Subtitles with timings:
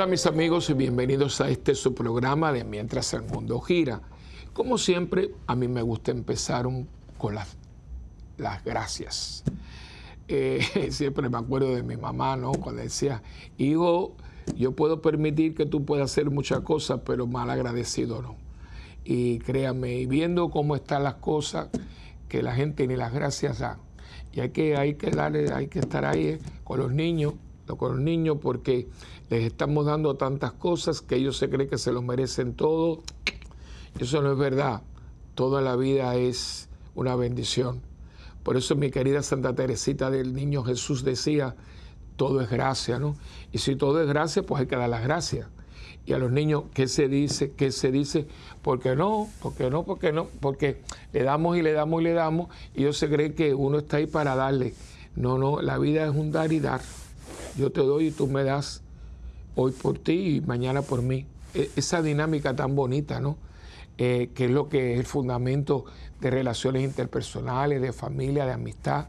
[0.00, 4.00] Hola mis amigos y bienvenidos a este su programa de Mientras el Mundo Gira.
[4.54, 6.66] Como siempre, a mí me gusta empezar
[7.18, 7.58] con las,
[8.38, 9.44] las gracias.
[10.26, 12.52] Eh, siempre me acuerdo de mi mamá, ¿no?
[12.52, 13.22] Cuando decía,
[13.58, 14.16] hijo,
[14.56, 18.36] yo puedo permitir que tú puedas hacer muchas cosas, pero mal agradecido no.
[19.04, 21.68] Y créame, y viendo cómo están las cosas,
[22.26, 23.78] que la gente ni las gracias da.
[24.32, 27.34] Y hay que, hay que darle, hay que estar ahí eh, con los niños,
[27.76, 28.88] con los niños, porque
[29.30, 33.02] les estamos dando tantas cosas que ellos se creen que se lo merecen todo.
[33.98, 34.82] Eso no es verdad.
[35.36, 37.80] Toda la vida es una bendición.
[38.42, 41.54] Por eso mi querida Santa Teresita del Niño Jesús decía,
[42.16, 43.14] todo es gracia, ¿no?
[43.52, 45.46] Y si todo es gracia, pues hay que dar las gracias.
[46.06, 47.52] Y a los niños, ¿qué se dice?
[47.52, 48.26] ¿Qué se dice?
[48.62, 52.48] Porque no, porque no, porque no, porque le damos y le damos y le damos
[52.74, 54.74] y ellos se creen que uno está ahí para darle.
[55.14, 56.80] No, no, la vida es un dar y dar.
[57.56, 58.82] Yo te doy y tú me das
[59.60, 61.26] hoy por ti y mañana por mí.
[61.54, 63.36] E, esa dinámica tan bonita, ¿no?
[63.98, 65.84] Eh, que es lo que es el fundamento
[66.20, 69.08] de relaciones interpersonales, de familia, de amistad,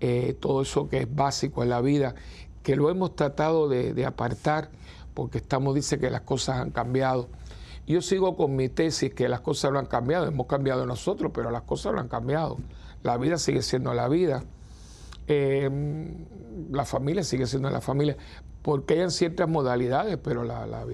[0.00, 2.14] eh, todo eso que es básico en la vida,
[2.62, 4.70] que lo hemos tratado de, apartar
[5.12, 7.28] porque estamos, dice que las cosas han cambiado.
[7.86, 11.50] Yo sigo con mi tesis que las cosas no han cambiado, hemos cambiado nosotros, pero
[11.50, 12.56] las cosas no han cambiado.
[13.02, 14.44] La vida sigue siendo la vida.
[15.34, 15.70] Eh,
[16.70, 18.16] la familia sigue siendo la familia,
[18.62, 20.86] porque hay ciertas modalidades, pero la,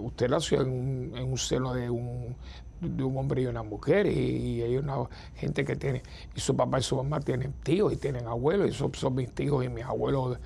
[0.00, 2.36] usted nació en un, seno de un,
[2.80, 4.96] de un hombre y una mujer, y, hay una
[5.34, 6.02] gente que tiene,
[6.34, 9.32] y su papá y su mamá tienen tíos y tienen abuelos, y son, son mis
[9.32, 10.38] tíos y mis abuelos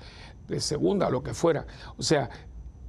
[0.47, 1.65] de, segunda, lo que fuera.
[1.97, 2.29] O sea,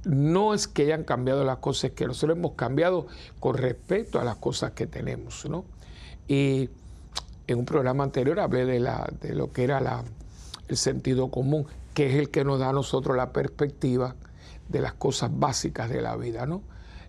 [0.03, 3.07] no es que hayan cambiado las cosas, es que nosotros hemos cambiado
[3.39, 5.65] con respecto a las cosas que tenemos, ¿no?
[6.27, 6.69] Y
[7.47, 10.03] en un programa anterior hablé de, la, de lo que era la,
[10.67, 14.15] el sentido común, que es el que nos da a nosotros la perspectiva
[14.69, 16.61] de las cosas básicas de la vida, ¿no?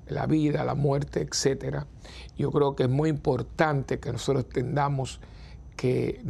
[0.06, 1.86] La vida, la muerte, etcétera.
[2.36, 5.20] Yo creo que es muy importante que nosotros entendamos
[5.76, 6.20] que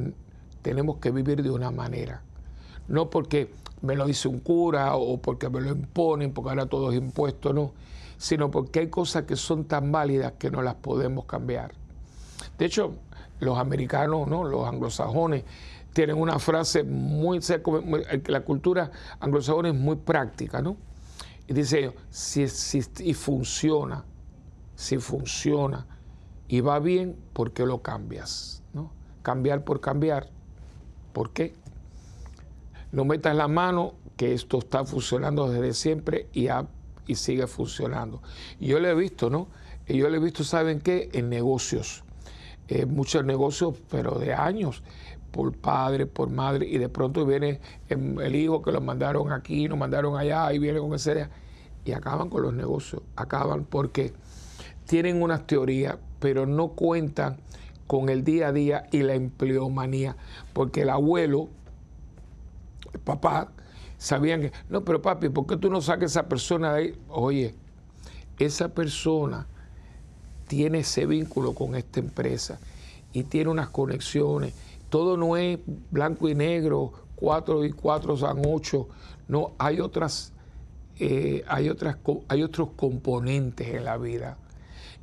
[0.62, 2.22] tenemos que vivir de una manera.
[2.86, 3.50] No porque
[3.82, 7.52] me lo dice un cura o porque me lo imponen, porque ahora todo es impuesto,
[7.52, 7.72] no,
[8.16, 11.72] sino porque hay cosas que son tan válidas que no las podemos cambiar.
[12.58, 12.94] De hecho,
[13.40, 14.44] los americanos, ¿no?
[14.44, 15.44] los anglosajones,
[15.94, 17.40] tienen una frase muy,
[18.26, 18.90] la cultura
[19.20, 20.76] anglosajona es muy práctica, ¿no?
[21.46, 24.04] Y dice si, si, y funciona,
[24.74, 25.86] si funciona
[26.48, 28.62] y va bien, ¿por qué lo cambias?
[28.72, 28.92] ¿no?
[29.22, 30.28] Cambiar por cambiar,
[31.12, 31.54] ¿por qué?
[32.92, 36.48] No metas la mano que esto está funcionando desde siempre y,
[37.06, 38.20] y sigue funcionando.
[38.58, 39.48] Y yo lo he visto, ¿no?
[39.86, 41.10] Y yo lo he visto, ¿saben qué?
[41.12, 42.04] En negocios.
[42.68, 44.82] Eh, muchos negocios, pero de años
[45.34, 49.76] por padre, por madre, y de pronto viene el hijo que lo mandaron aquí, lo
[49.76, 51.28] mandaron allá, y viene con idea,
[51.84, 54.12] y acaban con los negocios, acaban porque
[54.86, 57.38] tienen unas teorías, pero no cuentan
[57.88, 60.16] con el día a día y la empleomanía,
[60.52, 61.48] porque el abuelo,
[62.92, 63.50] el papá,
[63.98, 66.98] sabían que, no, pero papi, ¿por qué tú no sacas esa persona de ahí?
[67.08, 67.56] Oye,
[68.38, 69.48] esa persona
[70.46, 72.60] tiene ese vínculo con esta empresa
[73.12, 74.54] y tiene unas conexiones
[74.94, 75.58] todo no es
[75.90, 78.86] blanco y negro, cuatro y cuatro son ocho.
[79.26, 80.32] No, hay otras,
[81.00, 81.96] eh, hay otras,
[82.28, 84.38] hay otros componentes en la vida.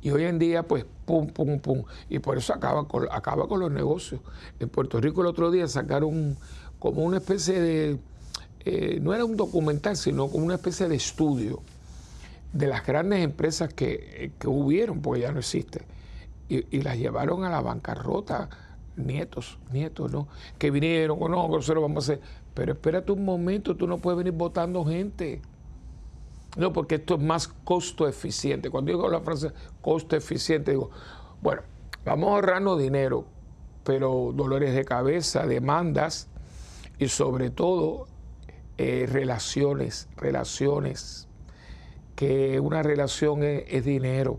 [0.00, 1.82] Y hoy en día, pues, pum, pum, pum.
[2.08, 4.22] Y por eso acaba con, acaba con los negocios.
[4.58, 6.38] En Puerto Rico el otro día sacaron
[6.78, 7.98] como una especie de,
[8.60, 11.60] eh, no era un documental, sino como una especie de estudio
[12.54, 15.82] de las grandes empresas que, hubieron, porque ya no existen,
[16.48, 18.48] y, y las llevaron a la bancarrota
[18.96, 20.28] nietos, nietos, ¿no?
[20.58, 22.24] Que vinieron, o no, nosotros vamos a hacer.
[22.54, 25.40] Pero espérate un momento, tú no puedes venir votando gente.
[26.56, 28.70] No, porque esto es más costo eficiente.
[28.70, 30.90] Cuando digo la frase costo eficiente, digo,
[31.40, 31.62] bueno,
[32.04, 33.24] vamos a ahorrarnos dinero,
[33.84, 36.28] pero dolores de cabeza, demandas
[36.98, 38.06] y sobre todo
[38.76, 41.26] eh, relaciones, relaciones,
[42.16, 44.38] que una relación es dinero,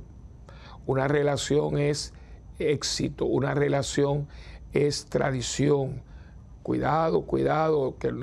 [0.85, 2.13] una relación es
[2.59, 4.27] éxito, una relación
[4.73, 6.01] es tradición.
[6.63, 8.13] Cuidado, cuidado, que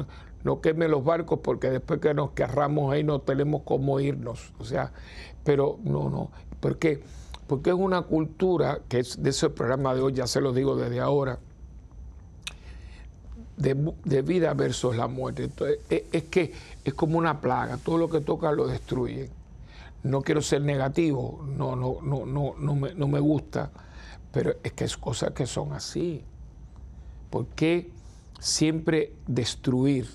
[0.45, 4.53] no, queme los barcos porque después que nos querramos ahí no tenemos cómo irnos.
[4.59, 4.93] O sea,
[5.45, 6.31] pero no, no.
[6.61, 7.03] ¿Por qué?
[7.47, 10.77] Porque es una cultura, que es de ese programa de hoy, ya se lo digo
[10.77, 11.39] desde ahora,
[13.57, 15.45] de, vida versus la muerte.
[15.45, 16.53] Entonces, es, es, que
[16.85, 19.29] es como una plaga, todo lo que toca lo destruye.
[20.03, 23.71] No quiero ser negativo, no, no, no, no, no, me, no me gusta
[24.33, 26.25] pero es que es cosas que son así.
[27.31, 27.91] ¿Por qué
[28.39, 30.09] siempre destruir?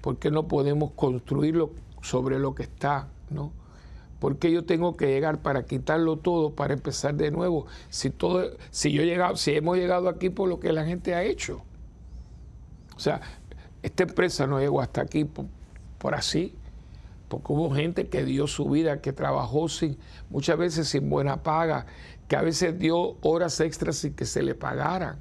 [0.00, 3.08] ¿Por qué no podemos construirlo sobre lo que está?
[3.30, 3.52] ¿no?
[4.18, 7.66] ¿Por qué yo tengo que llegar para quitarlo todo, para empezar de nuevo?
[7.88, 11.22] Si todo, si yo llegado, si hemos llegado aquí por lo que la gente ha
[11.22, 11.62] hecho.
[12.94, 13.22] O sea,
[13.82, 16.54] esta empresa no llegó hasta aquí por, así,
[17.28, 19.96] porque hubo gente que dio su vida, que trabajó sin,
[20.28, 21.86] muchas veces sin buena paga,
[22.30, 25.18] que a veces dio horas extras sin que se le pagaran.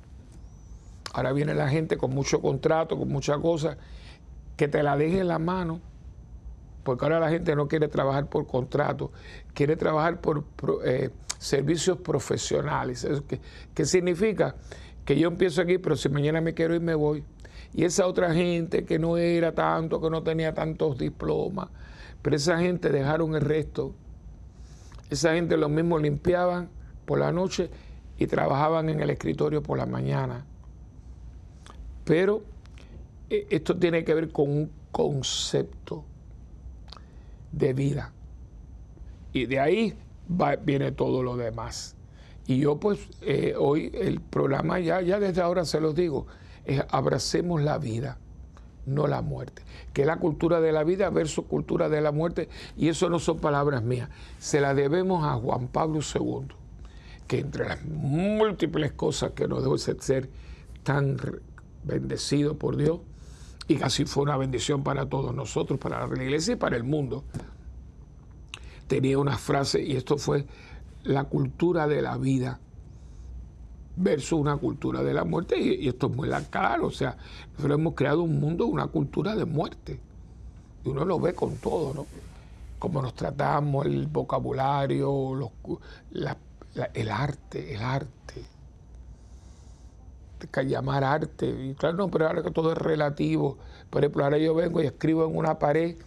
[1.12, 3.78] Ahora viene la gente con mucho contrato, con muchas cosas,
[4.56, 5.82] que te la deje en la mano
[6.84, 9.12] porque ahora la gente no quiere trabajar por contrato,
[9.56, 10.46] quiere trabajar por
[10.86, 11.10] eh,
[11.40, 13.08] servicios profesionales.
[13.74, 14.56] ¿Qué, significa?
[15.04, 17.24] Que yo empiezo aquí, pero si mañana me quiero ir, me voy.
[17.74, 21.70] Y esa otra gente que no era tanto, que no tenía tantos diplomas,
[22.22, 23.96] pero esa gente dejaron el resto.
[25.10, 26.70] Esa gente lo mismo limpiaban
[27.10, 27.72] por la noche
[28.20, 30.46] y trabajaban en el escritorio por la mañana.
[32.06, 32.44] Pero
[33.32, 36.04] eh, esto tiene que ver con un concepto
[37.52, 38.14] de vida.
[39.34, 39.96] Y de ahí
[40.64, 41.96] viene todo lo demás.
[42.46, 46.28] Y yo pues eh, hoy el programa ya, ya desde ahora se los digo,
[46.64, 48.20] es abracemos la vida,
[48.86, 49.64] no la muerte.
[49.94, 52.50] Que la cultura de la vida versus cultura de la muerte.
[52.78, 54.10] Y eso no son palabras mías.
[54.38, 56.59] Se la debemos a Juan Pablo II,
[57.30, 60.32] que entre las múltiples cosas que nos debe ser
[60.82, 61.16] tan
[61.84, 63.02] bendecido por Dios,
[63.68, 67.24] y casi fue una bendición para todos nosotros, para la iglesia y para el mundo.
[68.88, 70.48] Tenía una frase, y esto fue
[71.04, 72.60] la cultura de la vida
[73.96, 77.16] versus una cultura de la muerte, y, esto es muy claro, o sea,
[77.54, 80.00] nosotros hemos creado un mundo, una cultura de muerte,
[80.84, 82.08] y uno lo ve con todo, ¿no?
[82.80, 85.52] Cómo nos tratamos, el vocabulario, los,
[86.94, 88.20] el arte, el arte
[90.48, 91.76] que llamar arte.
[91.78, 93.58] Claro, no, pero ahora que todo es relativo.
[93.90, 95.98] Por ejemplo, ahora yo vengo y escribo en una pared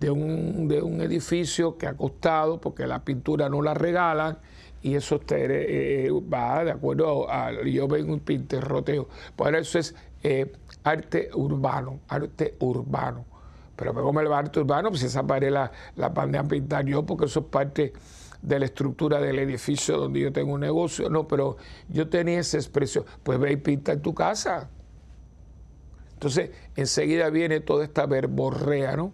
[0.00, 4.38] de un, de un edificio que ha costado, porque la pintura no la regalan,
[4.82, 9.08] y eso eh, va de acuerdo a, yo vengo y pinterroteo.
[9.34, 10.52] Por eso es eh,
[10.84, 13.24] arte urbano, arte urbano.
[13.74, 17.26] Pero me como el arte urbano, pues esa pared la, la a pintar yo, porque
[17.26, 17.92] eso es parte
[18.46, 21.10] de la estructura del edificio donde yo tengo un negocio.
[21.10, 21.56] No, pero
[21.88, 23.04] yo tenía esa expresión.
[23.24, 24.70] Pues ve y pinta en tu casa.
[26.12, 29.12] Entonces, enseguida viene toda esta verborrea, ¿no?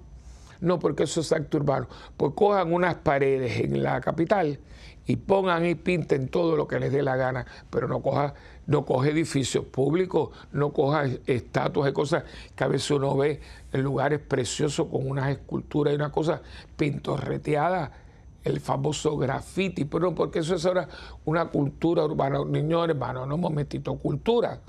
[0.61, 1.89] No, porque eso es acto urbano.
[2.17, 4.61] Pues cojan unas paredes en la capital
[5.07, 8.35] y pongan y pinten todo lo que les dé la gana, pero no coja,
[8.67, 12.25] no coge edificios públicos, no coja estatuas y cosas
[12.55, 13.41] que a veces uno ve
[13.73, 16.43] en lugares preciosos con unas esculturas y una cosa
[16.77, 18.02] pintorreteada
[18.45, 20.89] el famoso graffiti, pero porque eso es ahora
[21.25, 22.45] una cultura urbana.
[22.45, 24.61] Niños hermanos, no momentito, cultura.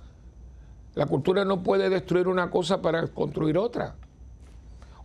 [0.95, 3.95] La cultura no puede destruir una cosa para construir otra.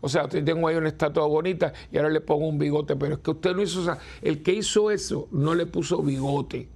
[0.00, 3.20] O sea, tengo ahí una estatua bonita y ahora le pongo un bigote, pero es
[3.20, 6.68] que usted no hizo, o sea, el que hizo eso no le puso bigote.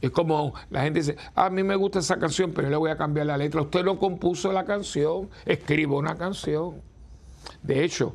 [0.00, 2.96] Es como la gente dice, a mí me gusta esa canción, pero le voy a
[2.96, 3.62] cambiar la letra.
[3.62, 6.82] Usted no compuso la canción, escribo una canción.
[7.62, 8.14] De hecho,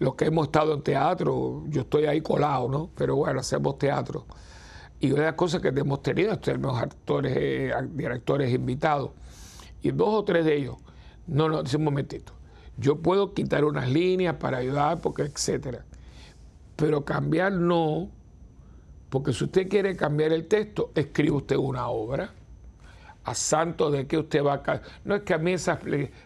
[0.00, 2.90] los que hemos estado en teatro, yo estoy ahí colado, ¿no?
[2.96, 4.26] Pero bueno, hacemos teatro.
[4.98, 9.10] Y una de las cosas que hemos tenido, tenemos actores, eh, directores invitados,
[9.82, 10.76] y dos o tres de ellos,
[11.26, 12.32] no, no, dice un momentito,
[12.78, 15.84] yo puedo quitar unas líneas para ayudar, porque etcétera.
[16.76, 18.08] Pero cambiar no,
[19.10, 22.32] porque si usted quiere cambiar el texto, escribe usted una obra
[23.24, 24.82] a santo de que usted va a...
[25.04, 25.80] No es que a mí esas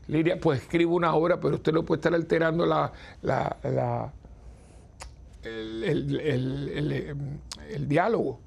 [0.06, 4.12] líneas, pues escribo una obra, pero usted no puede estar alterando la, la,
[5.42, 7.32] el,
[7.88, 8.40] diálogo.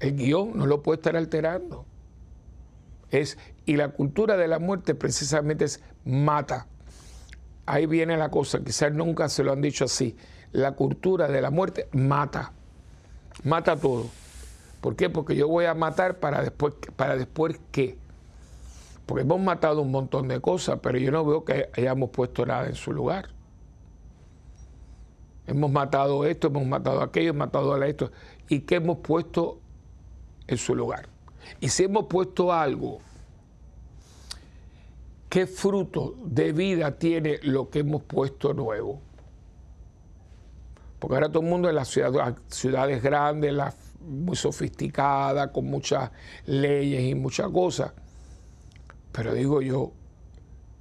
[0.00, 1.84] El guion no lo puede estar alterando.
[3.10, 6.66] Es, y la cultura de la muerte precisamente es mata.
[7.66, 10.16] Ahí viene la cosa, quizás nunca se lo han dicho así.
[10.50, 12.52] La cultura de la muerte mata.
[13.44, 14.21] Mata todo.
[14.82, 15.08] ¿Por qué?
[15.08, 17.96] Porque yo voy a matar para después, para después qué.
[19.06, 22.66] Porque hemos matado un montón de cosas, pero yo no veo que hayamos puesto nada
[22.66, 23.28] en su lugar.
[25.46, 28.10] Hemos matado esto, hemos matado aquello, hemos matado a esto.
[28.48, 29.60] ¿Y qué hemos puesto
[30.48, 31.08] en su lugar?
[31.60, 32.98] Y si hemos puesto algo,
[35.28, 39.00] ¿qué fruto de vida tiene lo que hemos puesto nuevo?
[40.98, 46.10] Porque ahora todo el mundo en las ciudades, ciudades grandes, las muy sofisticada, con muchas
[46.46, 47.92] leyes y muchas cosas.
[49.12, 49.92] Pero digo yo,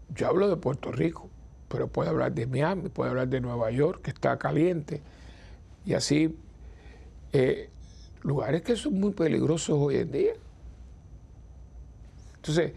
[0.10, 1.32] yo hablo de Puerto Rico,
[1.68, 5.04] pero puedo hablar de Miami, puedo hablar de Nueva York, que está caliente,
[5.86, 6.38] y así,
[7.34, 7.72] eh,
[8.24, 10.34] lugares que son muy peligrosos hoy en día.
[12.38, 12.74] Entonces,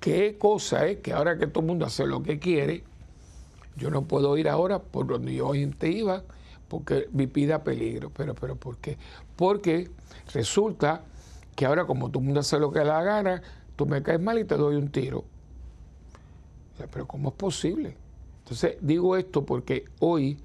[0.00, 2.84] ¿qué cosa es que ahora que todo el mundo hace lo que quiere,
[3.76, 6.24] Yo no puedo ir ahora por donde yo te iba
[6.68, 8.10] porque mi vida peligro.
[8.10, 8.98] Pero, pero, ¿por qué?
[9.38, 9.88] Porque
[10.34, 11.02] resulta
[11.54, 13.40] que ahora como todo el mundo hace lo que le da gana,
[13.76, 15.22] tú me caes mal y te doy un tiro.
[16.90, 17.96] Pero ¿cómo es posible?
[18.40, 20.38] Entonces digo esto porque hoy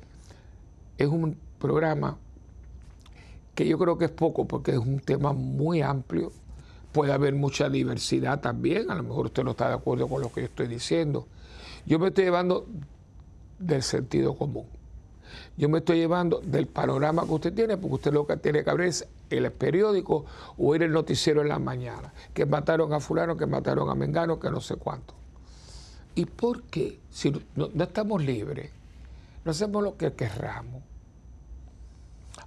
[1.00, 2.20] es un programa
[3.56, 6.32] que yo creo que es poco porque es un tema muy amplio.
[6.92, 10.32] Puede haber mucha diversidad también, a lo mejor usted no está de acuerdo con lo
[10.32, 11.26] que yo estoy diciendo.
[11.88, 12.68] Yo me estoy llevando
[13.58, 14.68] del sentido común.
[15.58, 18.70] Yo me estoy llevando del panorama que usted tiene, porque usted lo que tiene que
[18.70, 20.26] abrir es el periódico
[20.58, 24.40] o ir el noticiero en la mañana, que mataron a fulano, que mataron a Mengano,
[24.40, 25.14] que no sé cuánto.
[26.16, 27.00] ¿Y por qué?
[27.10, 28.70] Si no, estamos libres,
[29.44, 30.82] no hacemos lo que querramos.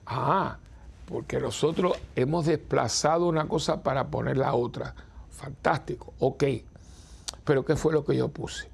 [0.06, 0.58] Ah,
[1.06, 4.94] porque nosotros hemos desplazado una cosa para poner la otra.
[5.30, 6.44] Fantástico, ok.
[7.44, 8.68] Pero ¿qué fue lo que yo puse?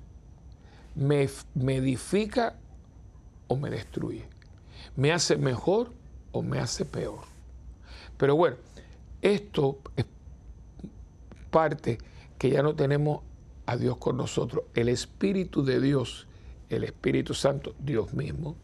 [0.95, 2.55] ¿Me, me edifica
[3.53, 4.25] o me destruye?
[4.97, 5.93] ¿Me hace mejor
[6.33, 7.21] o me hace peor?
[8.17, 8.57] Pero bueno,
[9.21, 10.07] esto es
[11.51, 11.99] parte
[12.39, 13.21] que ya no tenemos
[13.67, 14.65] a Dios con nosotros.
[14.75, 16.27] El Espíritu de Dios,
[16.71, 18.57] el Espíritu Santo, Dios mismo,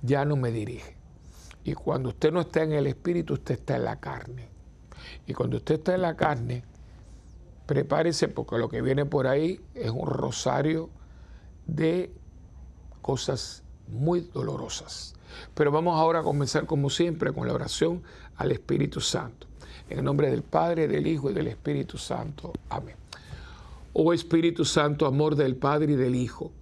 [0.00, 0.96] ya no me dirige.
[1.62, 4.48] Y cuando usted no está en el Espíritu, usted está en la carne.
[5.26, 6.64] Y cuando usted está en la carne,
[7.66, 10.88] prepárese porque lo que viene por ahí es un rosario
[11.66, 12.10] de
[13.02, 15.14] cosas muy dolorosas.
[15.54, 18.02] Pero vamos ahora a comenzar como siempre con la oración
[18.36, 19.46] al Espíritu Santo.
[19.88, 22.52] En el nombre del Padre, del Hijo y del Espíritu Santo.
[22.68, 22.96] Amén.
[23.92, 26.52] Oh Espíritu Santo, amor del Padre y del Hijo,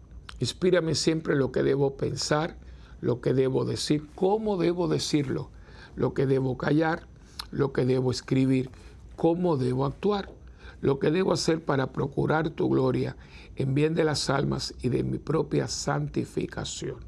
[0.40, 2.56] inspírame siempre lo que debo pensar,
[3.02, 5.50] lo que debo decir, cómo debo decirlo,
[5.94, 7.06] lo que debo callar,
[7.50, 8.70] lo que debo escribir,
[9.16, 10.30] cómo debo actuar,
[10.80, 13.16] lo que debo hacer para procurar tu gloria
[13.56, 17.07] en bien de las almas y de mi propia santificación.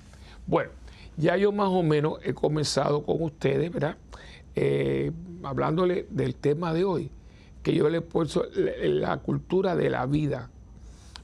[0.51, 0.71] Bueno,
[1.15, 3.95] ya yo más o menos he comenzado con ustedes, ¿verdad?
[4.53, 5.09] Eh,
[5.43, 7.09] hablándole del tema de hoy
[7.63, 10.49] que yo le he puesto la cultura de la vida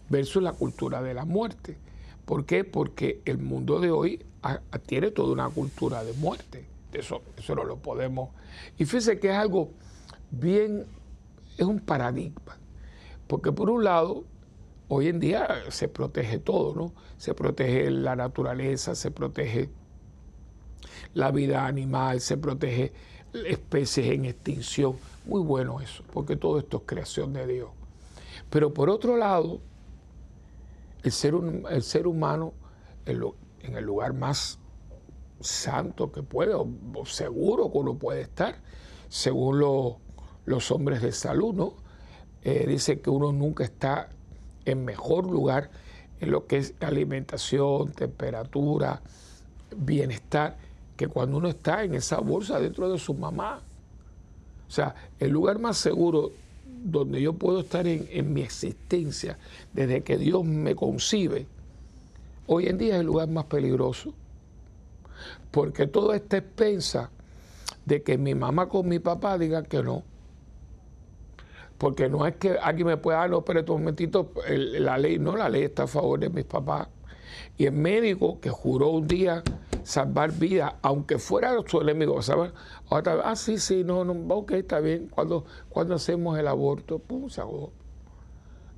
[0.07, 1.77] versus la cultura de la muerte.
[2.23, 2.63] ¿Por qué?
[2.63, 4.25] Porque el mundo de hoy
[4.85, 6.65] tiene toda una cultura de muerte.
[6.93, 8.29] Eso, eso no lo podemos.
[8.77, 9.71] Y fíjese que es algo
[10.31, 10.85] bien,
[11.57, 12.57] es un paradigma.
[13.27, 14.23] Porque por un lado,
[14.89, 16.93] hoy en día se protege todo, ¿no?
[17.17, 19.69] Se protege la naturaleza, se protege
[21.13, 22.93] la vida animal, se protege
[23.33, 27.69] especies en extinción muy bueno eso, porque todo esto es creación de Dios.
[28.49, 29.59] Pero por otro lado,
[31.03, 31.33] el ser,
[31.69, 32.53] el ser humano
[33.05, 34.59] en, el lugar más
[35.41, 36.67] santo que puede, o,
[37.05, 38.61] seguro que uno puede estar,
[39.09, 39.59] según
[40.45, 41.73] los hombres de salud, ¿no?
[42.43, 44.09] Eh, dice que uno nunca está
[44.67, 45.69] en mejor lugar
[46.19, 49.01] en lo que es alimentación, temperatura,
[49.75, 50.57] bienestar,
[50.95, 53.61] que cuando uno está en esa bolsa dentro de su mamá.
[54.67, 56.31] O sea, el lugar más seguro
[56.83, 59.37] donde yo puedo estar en, mi existencia
[59.73, 61.45] desde que Dios me concibe,
[62.47, 64.13] hoy en día es el lugar más peligroso.
[65.51, 67.09] Porque todo está expensa
[67.85, 70.03] de que mi mamá con mi papá digan que no.
[71.77, 75.35] Porque no es que alguien me pueda, dar, no, espérate un momentito, la ley, no,
[75.35, 76.87] la ley está a favor de mis papás.
[77.57, 79.43] Y el médico que juró un día
[79.83, 82.51] salvar vidas, aunque fuera su enemigo, ¿sabes?
[82.89, 85.07] Otra ah, sí, sí, no, no, ok, está bien.
[85.07, 87.71] Cuando, cuando hacemos el aborto, pum, se agotó.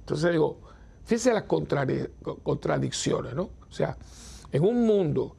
[0.01, 0.59] Entonces digo,
[1.05, 3.49] fíjense las contradicciones, ¿no?
[3.69, 3.97] O sea,
[4.51, 5.35] en un mundo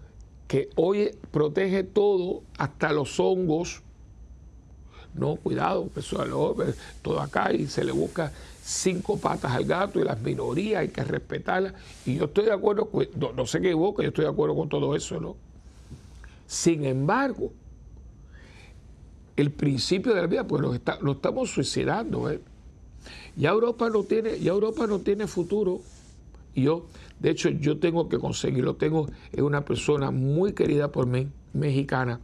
[0.46, 3.82] que hoy protege todo, hasta los hongos,
[5.14, 6.24] no, cuidado, eso,
[7.02, 11.02] todo acá y se le busca cinco patas al gato y las minorías hay que
[11.02, 11.74] respetarlas.
[12.06, 12.88] Y yo estoy de acuerdo,
[13.34, 15.36] no, sé qué boca, yo estoy de acuerdo con todo eso, ¿no?
[16.46, 17.52] Sin embargo,
[19.36, 22.30] el principio de la vida, pues lo, estamos suicidando.
[22.30, 22.40] ¿eh?
[23.36, 25.80] Ya Europa no tiene, Europa no tiene futuro.
[26.54, 26.86] Y yo,
[27.20, 28.74] de hecho, yo tengo que conseguirlo.
[28.74, 32.20] Tengo, es una persona muy querida por mí, mexicana,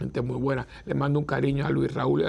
[0.00, 0.66] gente muy buena.
[0.84, 2.24] Le mando un cariño a Luis Raúl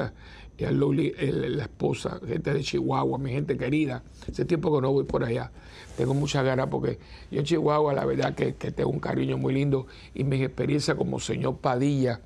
[0.57, 4.03] y a Luli, la esposa, gente de Chihuahua, mi gente querida.
[4.29, 5.51] Hace tiempo que no voy por allá.
[5.97, 6.99] Tengo muchas ganas porque
[7.31, 11.19] yo en Chihuahua la verdad que, tengo un cariño muy lindo y mis experiencias como
[11.19, 12.21] señor Padilla,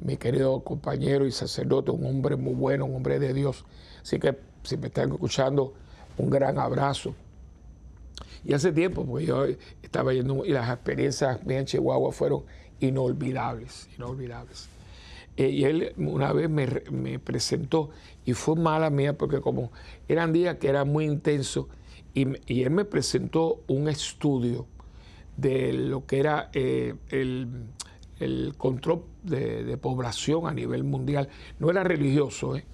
[0.00, 3.64] mi querido compañero y sacerdote, un hombre muy bueno, un hombre de Dios.
[4.02, 5.74] Así que si me están escuchando,
[6.18, 7.14] un gran abrazo.
[8.44, 9.44] Y hace tiempo, porque yo
[9.82, 12.44] estaba yendo, y las experiencias en Chihuahua fueron
[12.80, 14.68] inolvidables, inolvidables.
[15.36, 17.90] Eh, y él una vez me, me, presentó,
[18.24, 19.70] y fue mala mía, porque como
[20.08, 21.66] eran días que eran muy intensos,
[22.12, 24.66] y, y él me presentó un estudio
[25.36, 27.48] de lo que era eh, el,
[28.18, 31.28] el, control de, de, población a nivel mundial.
[31.58, 32.64] No era religioso, ¿eh?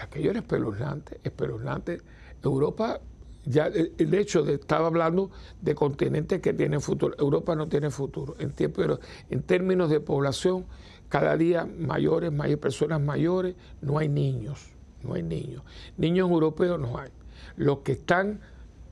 [0.00, 2.00] aquello era espeluznante, espeluznante.
[2.42, 3.00] Europa
[3.46, 5.30] ya el hecho de estaba hablando
[5.62, 7.14] de continentes que tienen futuro.
[7.18, 8.34] Europa no tiene futuro.
[8.38, 8.98] En, pero
[9.30, 10.66] en términos de población,
[11.08, 14.66] cada día mayores, hay personas mayores, no hay niños,
[15.02, 15.62] no hay niños.
[15.96, 17.10] Niños europeos no hay.
[17.56, 18.40] Los que están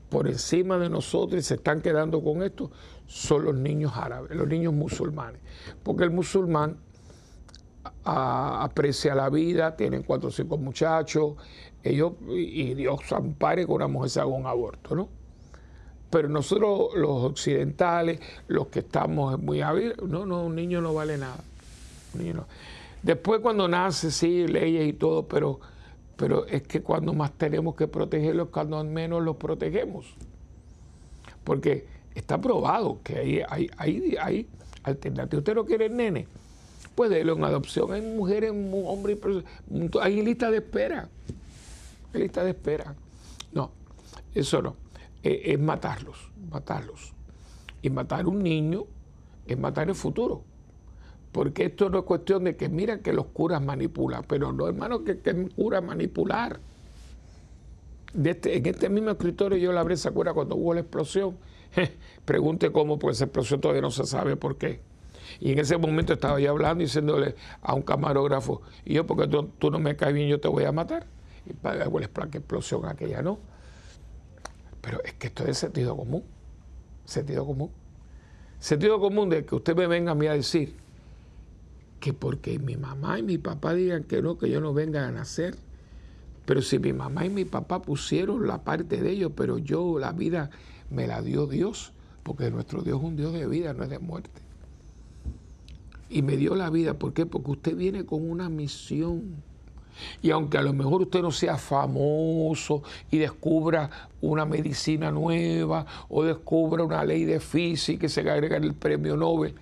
[0.09, 2.71] por encima de nosotros y se están quedando con esto
[3.05, 5.41] son los niños árabes, los niños musulmanes.
[5.83, 6.77] Porque el musulmán
[8.03, 11.33] aprecia la vida, tienen cuatro o cinco muchachos,
[11.85, 15.07] ellos, y Dios ampare que una mujer se haga un aborto, ¿no?
[16.09, 21.17] Pero nosotros los occidentales, los que estamos muy hábiles, no, no, un niño no vale
[21.17, 21.43] nada.
[23.03, 25.59] Después cuando nace, sí, leyes y todo, pero,
[26.15, 30.05] pero es que cuando más tenemos que protegerlos, cuando menos los protegemos.
[31.43, 34.47] Porque está probado que hay, hay, hay, hay
[34.83, 35.41] alternativas.
[35.41, 36.27] ¿Usted no quiere nene?
[36.95, 37.91] Pues délo en adopción.
[37.91, 39.19] Hay mujeres, hombres,
[40.01, 41.09] hay lista de espera
[42.19, 42.95] lista de espera.
[43.53, 43.71] No,
[44.33, 44.75] eso no.
[45.23, 47.13] Eh, es matarlos, matarlos.
[47.81, 48.85] Y matar un niño
[49.47, 50.43] es matar el futuro.
[51.31, 55.03] Porque esto no es cuestión de que mira que los curas manipulan, pero no, hermano,
[55.03, 56.59] que, que cura manipular.
[58.23, 61.37] Este, en este mismo escritorio yo la abrí, ¿se acuerda cuando hubo la explosión?
[62.25, 64.79] pregunte cómo, pues esa explosión todavía no se sabe por qué.
[65.39, 69.27] Y en ese momento estaba yo hablando y diciéndole a un camarógrafo, y yo porque
[69.27, 71.07] tú, tú no me caes bien, yo te voy a matar
[71.45, 71.89] y para
[72.29, 73.39] que explosión aquella no.
[74.81, 76.23] Pero es que esto es sentido común.
[77.05, 77.71] Sentido común.
[78.59, 80.75] Sentido común de que usted me venga a mí a decir
[81.99, 85.11] que porque mi mamá y mi papá digan que no, que yo no venga a
[85.11, 85.55] nacer.
[86.45, 90.11] Pero si mi mamá y mi papá pusieron la parte de ellos, pero yo la
[90.11, 90.51] vida
[90.91, 93.99] me la dio Dios, porque nuestro Dios es un Dios de vida, no es de
[93.99, 94.41] muerte.
[96.09, 97.25] Y me dio la vida, ¿por qué?
[97.25, 99.43] Porque usted viene con una misión.
[100.21, 103.89] Y aunque a lo mejor usted no sea famoso y descubra
[104.21, 109.55] una medicina nueva o descubra una ley de física y se agrega el premio Nobel,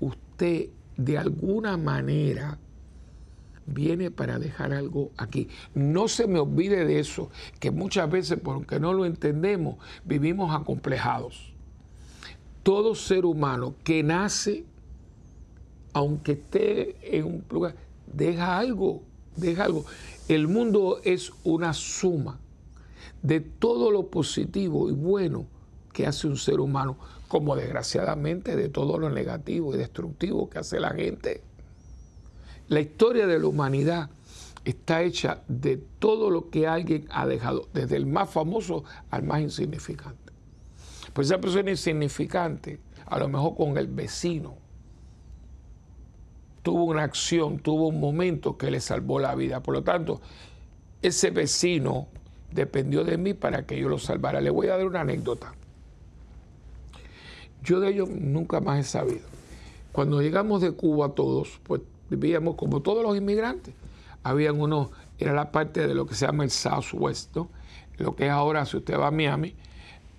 [0.00, 2.58] usted de alguna manera
[3.66, 5.48] viene para dejar algo aquí.
[5.74, 7.30] No se me olvide de eso,
[7.60, 11.54] que muchas veces, porque no lo entendemos, vivimos acomplejados.
[12.62, 14.64] Todo ser humano que nace,
[15.92, 17.74] aunque esté en un lugar,
[18.06, 19.02] deja algo
[19.36, 19.84] deja algo.
[20.28, 22.38] El mundo es una suma
[23.22, 25.46] de todo lo positivo y bueno
[25.92, 26.96] que hace un ser humano,
[27.28, 31.42] como desgraciadamente de todo lo negativo y destructivo que hace la gente.
[32.68, 34.10] La historia de la humanidad
[34.64, 39.40] está hecha de todo lo que alguien ha dejado, desde el más famoso al más
[39.40, 40.32] insignificante.
[41.12, 44.56] Pues esa persona insignificante, a lo mejor con el vecino,
[46.62, 49.62] tuvo una acción, tuvo un momento que le salvó la vida.
[49.62, 50.20] Por lo tanto,
[51.02, 52.08] ese vecino
[52.50, 54.40] dependió de mí para que yo lo salvara.
[54.40, 55.54] Le voy a dar una anécdota.
[57.62, 59.26] Yo de ellos nunca más he sabido.
[59.92, 63.74] Cuando llegamos de Cuba todos, pues vivíamos como todos los inmigrantes.
[64.22, 67.36] Habían unos, era la parte de lo que se llama el Southwest.
[67.98, 69.54] Lo que es ahora, si usted va a Miami,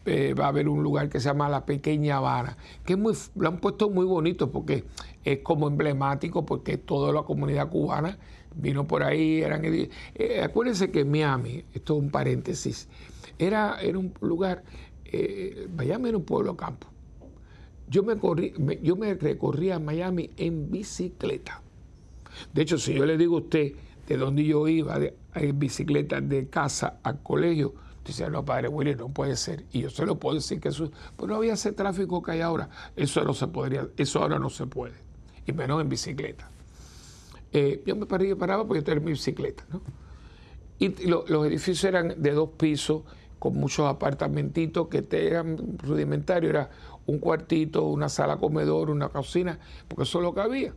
[0.06, 3.14] eh, va a haber un lugar que se llama La Pequeña Habana, que es muy,
[3.36, 4.84] lo han puesto muy bonito porque
[5.24, 8.18] es como emblemático, porque toda la comunidad cubana
[8.56, 9.42] vino por ahí.
[9.42, 12.90] Eran, eh, acuérdense que Miami, esto es un paréntesis,
[13.40, 14.64] era, era un lugar,
[15.06, 16.88] eh, Miami era un pueblo campo.
[17.88, 21.62] Yo me, corrí, yo me recorría Miami en bicicleta.
[22.54, 23.74] De hecho, si yo le digo a usted
[24.08, 25.00] de dónde yo iba
[25.36, 27.74] en bicicleta de casa al colegio,
[28.06, 29.66] Dice, no, padre Willy, no puede ser.
[29.72, 32.42] Y yo se lo puedo decir que eso, pues no había ese tráfico que hay
[32.42, 32.70] ahora.
[32.96, 34.96] Eso no se podría, eso ahora no se puede.
[35.46, 36.50] Y menos en bicicleta.
[37.52, 39.82] Eh, yo me paraba, paraba porque yo tenía mi bicicleta, ¿no?
[40.80, 43.04] Y los edificios eran de dos pisos,
[43.40, 46.50] con muchos apartamentitos que eran rudimentarios.
[46.50, 46.70] Era
[47.06, 50.74] un cuartito, una sala comedor, una cocina, porque eso es lo que había.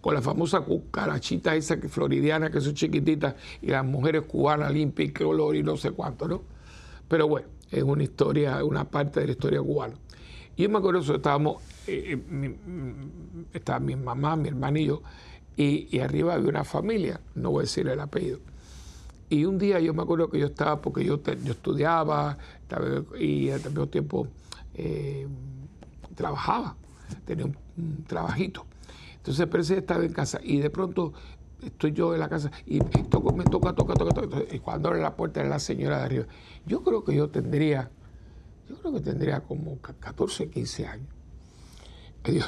[0.00, 5.10] Con la famosa cucarachita esa que floridiana, que son chiquititas, y las mujeres cubanas limpias
[5.10, 6.42] y color y no sé cuánto, ¿no?
[7.08, 9.94] Pero bueno, es una historia, una parte de la historia cubana.
[10.56, 14.78] Y yo me acuerdo que estábamos, eh, eh, mi, mm, estaba mi mamá, mi hermano
[14.78, 15.02] y yo,
[15.56, 18.38] y, arriba había una familia, no voy a decir el apellido.
[19.28, 22.38] Y un día yo me acuerdo que yo estaba, porque yo, yo estudiaba
[23.18, 24.26] y al mismo tiempo
[24.74, 25.28] eh,
[26.14, 26.76] trabajaba,
[27.26, 28.64] tenía un, trabajito.
[29.20, 31.12] Entonces pensé estaba en casa y de pronto
[31.62, 34.38] estoy yo en la casa y me toca, toca, toca, toca.
[34.50, 36.24] Y cuando abre la puerta era la señora de arriba.
[36.66, 37.90] Yo creo que yo tendría,
[38.68, 41.08] yo creo que tendría como 14, 15 años.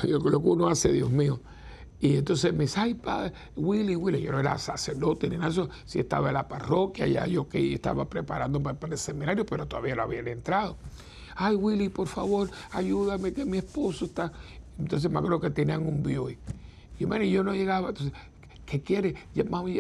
[0.06, 1.40] Yo, creo que uno hace, Dios mío.
[2.00, 5.68] Y entonces me dice, ay, padre, Willy, Willy, yo no era sacerdote ni nada, eso,
[5.84, 9.94] si estaba en la parroquia, ya yo que estaba preparando para el seminario, pero todavía
[9.94, 10.76] no había entrado.
[11.36, 14.32] Ay, Willy, por favor, ayúdame, que mi esposo está.
[14.78, 16.38] Entonces me acuerdo que tenían un Buick.
[17.02, 17.88] Y bueno, yo no llegaba.
[17.88, 18.12] Entonces,
[18.64, 19.16] ¿qué quiere?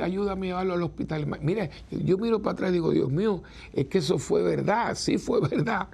[0.02, 1.24] Ayúdame a llevarlo al hospital.
[1.40, 5.18] Mire, yo miro para atrás y digo, Dios mío, es que eso fue verdad, sí
[5.18, 5.86] fue verdad.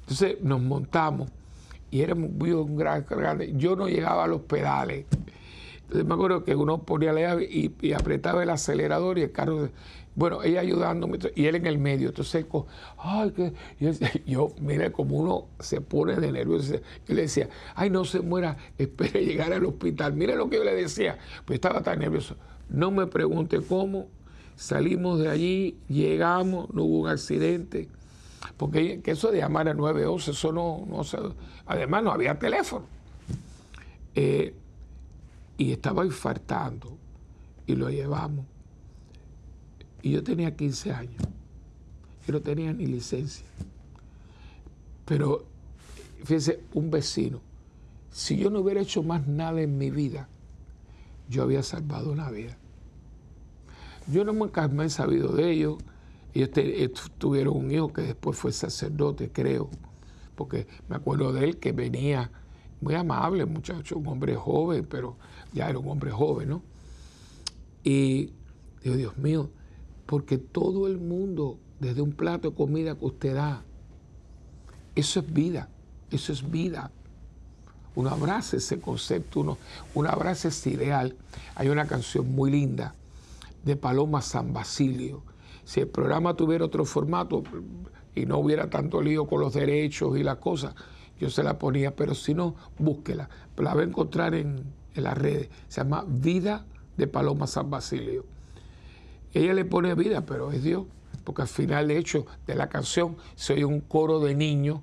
[0.00, 1.30] Entonces nos montamos
[1.92, 3.06] y era un gran.
[3.56, 5.06] Yo no llegaba a los pedales.
[5.82, 9.68] Entonces me acuerdo que uno ponía la llave y, apretaba el acelerador y el carro,
[10.16, 12.08] bueno, ella ayudándome y él en el medio.
[12.08, 12.46] Entonces,
[12.96, 13.52] ay, que
[14.26, 16.76] yo, mira, como uno se pone de nervioso.
[17.06, 20.14] Yo le decía, ay, no se muera, espere llegar al hospital.
[20.14, 21.18] Mira lo que yo le decía.
[21.44, 22.34] Pues estaba tan nervioso.
[22.70, 24.08] No me pregunte cómo.
[24.56, 27.90] Salimos de allí, llegamos, no hubo un accidente.
[28.56, 31.02] Porque eso de llamar a 911, eso no, no
[31.66, 32.86] Además, no había teléfono.
[34.14, 34.54] Eh,
[35.58, 36.96] y estaba infartando
[37.66, 38.46] y lo llevamos.
[40.06, 41.20] Y yo tenía 15 años.
[42.24, 43.44] Yo no tenía ni licencia.
[45.04, 45.44] Pero,
[46.22, 47.40] fíjense, un vecino,
[48.12, 50.28] si yo no hubiera hecho más nada en mi vida,
[51.28, 52.56] yo había salvado una vida.
[54.06, 55.78] Yo no me he sabido de ellos.
[56.34, 59.68] Ellos tuvieron un hijo que después fue sacerdote, creo,
[60.36, 62.30] porque me acuerdo de él que venía
[62.80, 65.16] muy amable, muchacho, un hombre joven, pero
[65.52, 66.62] ya era un hombre joven, ¿no?
[67.82, 68.30] Y
[68.84, 69.50] digo, Dios mío,
[70.06, 73.64] porque todo el mundo, desde un plato de comida que usted da,
[74.94, 75.68] eso es vida,
[76.10, 76.90] eso es vida.
[77.94, 79.58] Uno abraza ese concepto, uno,
[79.94, 81.16] uno abraza ese ideal.
[81.54, 82.94] Hay una canción muy linda
[83.64, 85.22] de Paloma San Basilio.
[85.64, 87.42] Si el programa tuviera otro formato
[88.14, 90.74] y no hubiera tanto lío con los derechos y las cosas,
[91.18, 93.28] yo se la ponía, pero si no, búsquela.
[93.56, 94.62] La va a encontrar en,
[94.94, 95.48] en las redes.
[95.68, 96.66] Se llama Vida
[96.96, 98.35] de Paloma San Basilio.
[99.36, 100.86] Ella le pone vida, pero es Dios,
[101.22, 104.80] porque al final, de hecho, de la canción soy un coro de niños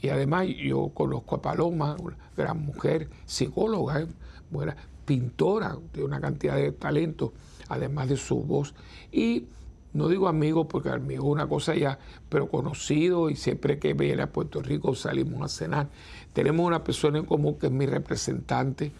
[0.00, 4.06] y además yo conozco a Paloma, una gran mujer, psicóloga, ¿eh?
[4.50, 7.34] buena pintora, de una cantidad de talento,
[7.68, 8.74] además de su voz.
[9.12, 9.44] Y
[9.92, 11.98] no digo amigo porque amigo es una cosa ya,
[12.30, 15.88] pero conocido y siempre que viene a Puerto Rico salimos a cenar.
[16.32, 18.92] Tenemos una persona en común que es mi representante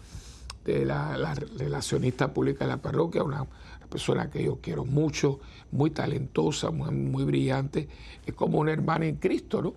[0.65, 3.47] de la, relacionista pública de la parroquia, una
[3.91, 5.39] persona que yo quiero mucho,
[5.71, 7.87] muy talentosa, muy, brillante,
[8.25, 9.73] es como una hermana en Cristo, ¿no?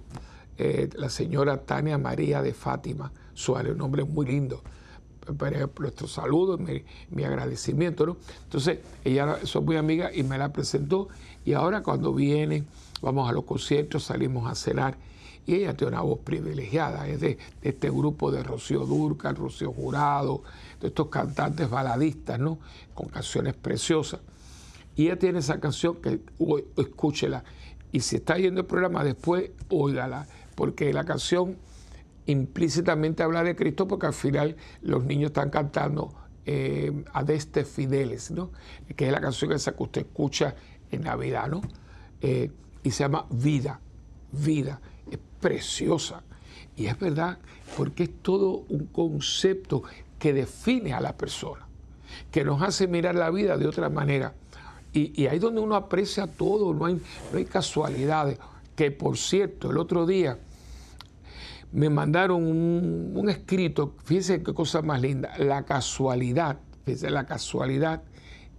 [0.57, 4.63] Eh, la señora Tania María de Fátima Suárez, un nombre muy lindo
[5.79, 8.19] nuestro saludo, mi, mi, agradecimiento, ¿no?
[8.43, 11.09] Entonces, ella son muy amiga y me la presentó
[11.47, 12.65] y ahora cuando viene,
[13.01, 14.97] vamos a los conciertos, salimos a cenar
[15.47, 20.43] y ella tiene una voz privilegiada, es de, este grupo de Rocío Durcal, Rocío Jurado,
[20.81, 22.59] de estos cantantes baladistas, ¿no?
[22.95, 24.21] Con canciones preciosas.
[24.97, 26.21] Y ella tiene esa canción que
[26.77, 27.45] escúchela.
[27.93, 31.57] Y si está yendo el programa después, óigala, porque la canción
[32.27, 36.15] implícitamente habla de Cristo porque al final los niños están cantando
[36.47, 38.51] eh, Adeste Fideles, ¿no?
[38.97, 40.55] que es la canción esa que usted escucha
[40.91, 41.63] en Navidad, ¿no?
[42.21, 42.51] Eh,
[42.83, 43.81] y se llama Vida,
[44.31, 44.81] Vida,
[45.45, 46.23] preciosa.
[46.75, 47.37] Y es verdad,
[47.77, 49.83] porque es todo un concepto
[50.19, 51.69] que define a la persona,
[52.31, 54.33] que nos hace mirar la vida de otra manera.
[54.95, 56.95] Y, y ahí donde uno aprecia todo, no hay,
[57.31, 58.39] no hay casualidades.
[58.75, 60.39] Que por cierto, el otro día
[61.73, 68.03] me mandaron un, escrito, fíjense qué cosa más linda, la casualidad, fíjense, la casualidad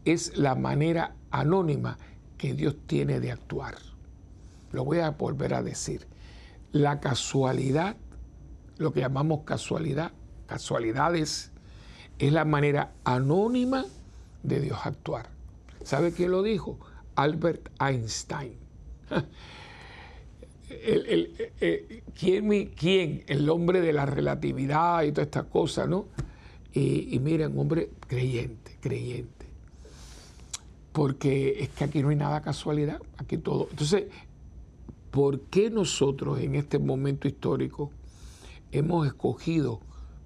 [0.03, 1.97] es la manera anónima
[2.37, 3.73] que Dios tiene de actuar.
[4.71, 6.05] Lo voy a volver a decir.
[6.75, 7.95] La casualidad,
[8.79, 10.11] lo que llamamos casualidad,
[10.45, 11.53] casualidades,
[12.19, 13.85] es la manera anónima
[14.43, 15.29] de Dios actuar.
[15.85, 16.77] ¿Sabe quién lo dijo?
[17.15, 18.57] Albert Einstein.
[20.69, 23.23] el, eh, ¿quién, ¿quién?
[23.27, 26.07] El hombre de la relatividad y todas estas cosas, ¿no?
[26.73, 29.45] Y, y miren, hombre creyente, creyente.
[30.91, 33.69] Porque es que aquí no hay nada casualidad, aquí todo.
[33.71, 34.07] Entonces,
[35.15, 37.89] ¿por qué nosotros en este momento histórico
[38.73, 39.80] hemos escogido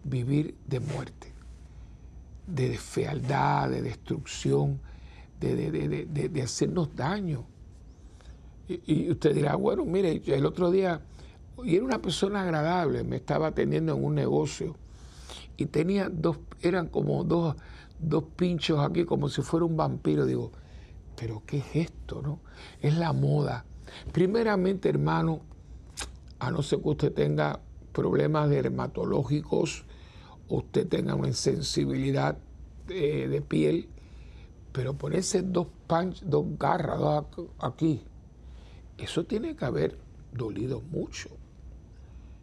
[0.04, 1.32] vivir de muerte,
[2.48, 4.82] de fealdad, de destrucción,
[5.40, 7.46] de, hacernos daño?
[8.68, 11.04] Y, usted dirá, bueno, mire, el otro día,
[11.64, 14.76] y era una persona agradable, me estaba atendiendo en un negocio
[15.56, 17.56] y tenía dos, eran como dos,
[18.00, 20.26] dos pinchos aquí, como si fuera un vampiro.
[20.26, 20.52] Digo,
[21.16, 22.24] pero ¿qué es esto?
[22.24, 22.40] no?
[22.82, 23.66] Es la moda.
[24.12, 25.42] Primeramente, hermano,
[26.40, 27.60] a no ser que usted tenga
[27.92, 29.86] problemas dermatológicos,
[30.48, 32.38] usted tenga una insensibilidad
[32.88, 33.88] de, piel,
[34.72, 37.26] pero ponerse dos punch, dos garras
[37.60, 38.02] aquí,
[38.98, 39.98] eso tiene que haber
[40.34, 41.30] dolido mucho.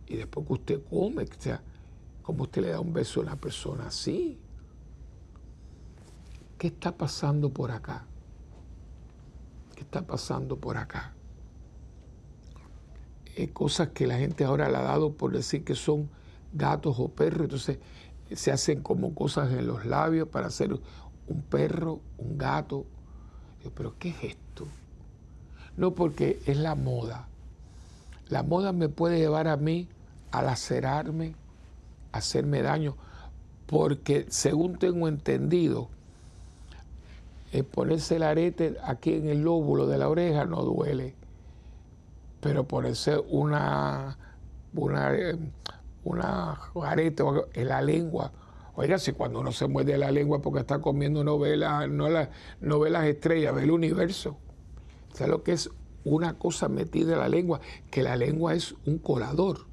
[0.06, 1.62] Y después que usted come, o sea,
[2.22, 4.38] como usted le da un beso a una persona así.
[6.58, 8.06] ¿Qué está pasando por acá?
[9.74, 11.15] ¿Qué está pasando por acá?
[13.38, 16.08] Eh, cosas que la gente ahora le ha dado por decir que son
[16.54, 17.78] gatos o perros, entonces
[18.34, 22.86] se hacen como cosas en los labios para hacer un perro, un gato.
[23.74, 24.66] Pero ¿qué es esto?
[25.76, 27.28] No porque es la moda.
[28.30, 29.86] La moda me puede llevar a mí
[30.30, 31.34] a lacerarme,
[32.12, 32.96] a hacerme daño,
[33.66, 35.90] porque según tengo entendido,
[37.52, 41.25] eh, ponerse el arete aquí en el lóbulo de la oreja no duele
[42.46, 44.16] pero ponerse una,
[44.72, 45.38] una,
[46.04, 48.30] una arete en la lengua.
[48.76, 53.52] Oiga, si cuando uno se muerde la lengua porque está comiendo novelas, no las estrellas,
[53.52, 54.36] ve el universo.
[55.12, 55.70] ¿Sabes lo que es
[56.04, 57.60] una cosa metida en la lengua?
[57.90, 59.66] Que la lengua es un colador.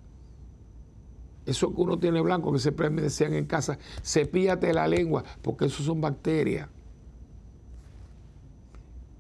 [1.46, 5.66] Eso que uno tiene blanco, que siempre me decían en casa, cepíllate la lengua, porque
[5.66, 6.70] eso son bacterias.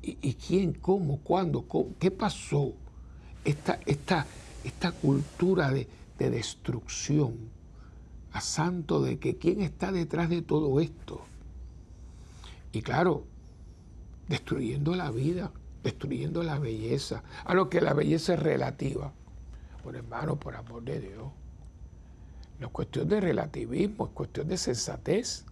[0.01, 0.73] ¿Y, quién?
[0.73, 1.19] ¿Cómo?
[1.19, 1.65] ¿Cuándo?
[1.99, 2.73] ¿Qué pasó?
[3.45, 7.37] Esta, esta, cultura de, de destrucción,
[8.31, 11.21] a santo de que quién está detrás de todo esto.
[12.71, 13.25] Y claro,
[14.27, 15.51] destruyendo la vida,
[15.83, 17.23] destruyendo la belleza.
[17.45, 19.13] A lo que la belleza es relativa.
[19.83, 21.31] Bueno, hermano, por amor de Dios.
[22.59, 25.45] No es cuestión de relativismo, es cuestión de sensatez.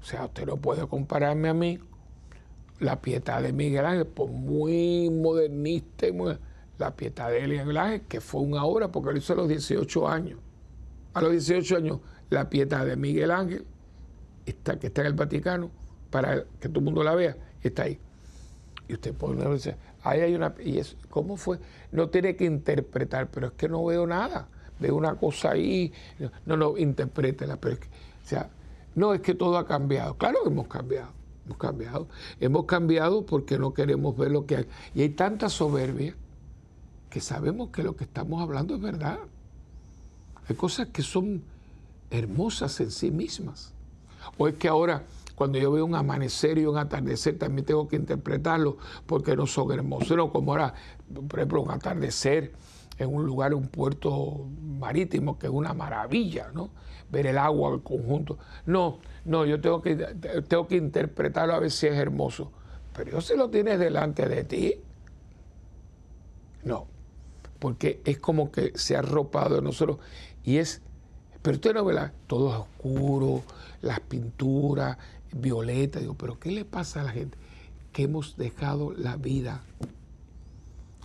[0.00, 1.78] O sea, usted no puede compararme a mí
[2.80, 6.38] la piedad de Miguel Ángel, por muy modernista y muy,
[6.78, 10.38] la Pietà de Ángel, que fue una obra porque lo hizo a los 18 años.
[11.14, 13.64] A los 18 años, la Pietà de Miguel Ángel,
[14.46, 15.70] está, que está en el Vaticano,
[16.10, 17.98] para que todo el mundo la vea, está ahí.
[18.86, 20.54] Y usted pone dice, ahí hay una.
[20.64, 21.58] Y es, ¿Cómo fue?
[21.92, 24.48] No tiene que interpretar, pero es que no veo nada.
[24.80, 25.92] Veo una cosa ahí.
[26.46, 27.88] No, no, interprétela, pero es que.
[27.88, 28.48] O sea,
[28.94, 30.16] no es que todo ha cambiado.
[30.16, 31.10] Claro que hemos cambiado.
[31.44, 32.08] Hemos cambiado.
[32.40, 34.66] Hemos cambiado porque no queremos ver lo que hay.
[34.94, 36.14] Y hay tanta soberbia
[37.10, 39.18] que sabemos que lo que estamos hablando es verdad.
[40.48, 41.42] Hay cosas que son
[42.10, 43.72] hermosas en sí mismas.
[44.36, 47.96] O es que ahora, cuando yo veo un amanecer y un atardecer, también tengo que
[47.96, 50.16] interpretarlo porque no son hermosos.
[50.16, 50.74] No, como ahora,
[51.28, 52.52] por ejemplo, un atardecer
[52.98, 56.70] en un lugar, un puerto marítimo, que es una maravilla, ¿no?
[57.10, 58.38] Ver el agua, el conjunto.
[58.66, 62.50] No, no, yo tengo que, tengo que interpretarlo a ver si es hermoso.
[62.94, 64.74] Pero yo se lo tienes delante de ti.
[66.64, 66.86] No,
[67.58, 69.98] porque es como que se ha arropado de nosotros
[70.44, 70.80] y es,
[71.42, 73.42] pero usted no ve, todo es oscuro,
[73.82, 74.96] las pinturas,
[75.32, 77.36] violeta, digo, pero ¿qué le pasa a la gente?
[77.92, 79.62] Que hemos dejado la vida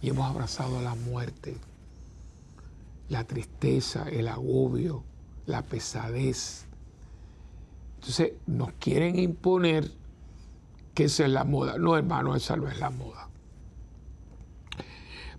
[0.02, 1.58] y hemos abrazado la muerte,
[3.10, 5.04] la tristeza, el agobio,
[5.46, 6.66] la pesadez.
[7.96, 9.90] Entonces nos quieren imponer
[10.94, 11.78] que esa es la moda.
[11.78, 13.30] No, hermano, esa no es la moda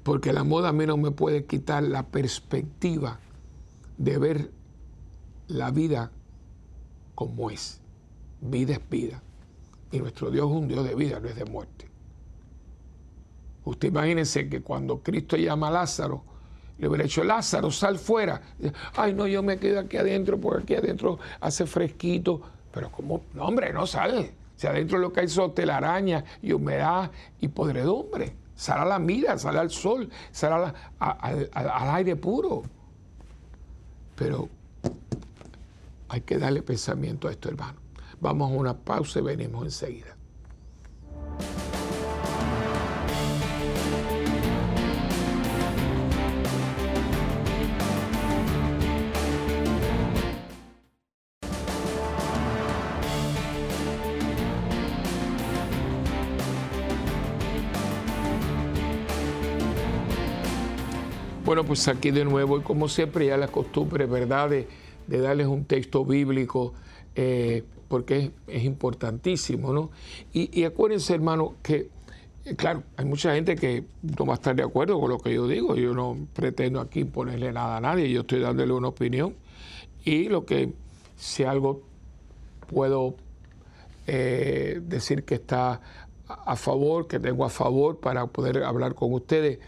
[0.05, 3.19] porque la moda a mí no me puede quitar la perspectiva
[3.97, 4.51] de ver
[5.49, 6.12] la vida
[7.14, 7.81] como es.
[8.43, 9.23] Vida es vida.
[9.90, 11.88] Y nuestro Dios es un Dios de vida, no es de muerte.
[13.64, 16.23] Usted imagínense que cuando Cristo llama a Lázaro,
[16.77, 18.43] le hubiera dicho, Lázaro, sal fuera.
[18.97, 22.43] Ay, no, yo me quedo aquí adentro porque aquí adentro hace fresquito.
[22.71, 24.35] Pero como, no, hombre, no sale.
[24.57, 29.38] Si adentro lo que hay son telaraña y humedad y podredumbre sale a la mira,
[29.38, 32.62] sale al sol, sale al aire puro.
[34.17, 34.49] Pero
[36.09, 37.79] hay que darle pensamiento a esto, hermano.
[38.21, 40.13] Vamos a una pausa y venimos enseguida.
[61.74, 64.68] Pues aquí de nuevo, y como siempre, ya la costumbre, ¿verdad?, de,
[65.08, 66.72] darles un texto bíblico,
[67.16, 69.90] eh, porque es, importantísimo, ¿no?
[70.32, 71.88] Y, acuérdense, hermano, que,
[72.44, 73.82] eh, claro, hay mucha gente que
[74.16, 77.02] no va a estar de acuerdo con lo que yo digo, yo no pretendo aquí
[77.02, 79.34] ponerle nada a nadie, yo estoy dándole una opinión,
[80.04, 80.72] y lo que,
[81.16, 81.82] si algo
[82.68, 83.16] puedo
[84.06, 85.80] eh, decir que está
[86.28, 89.58] a favor, que tengo a favor para poder hablar con ustedes,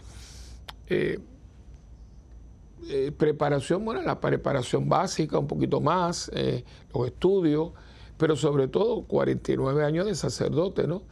[3.17, 7.71] preparación, bueno, la preparación básica, un poquito más, eh, los estudios,
[8.17, 11.03] pero sobre todo 49 años de sacerdote, ¿no?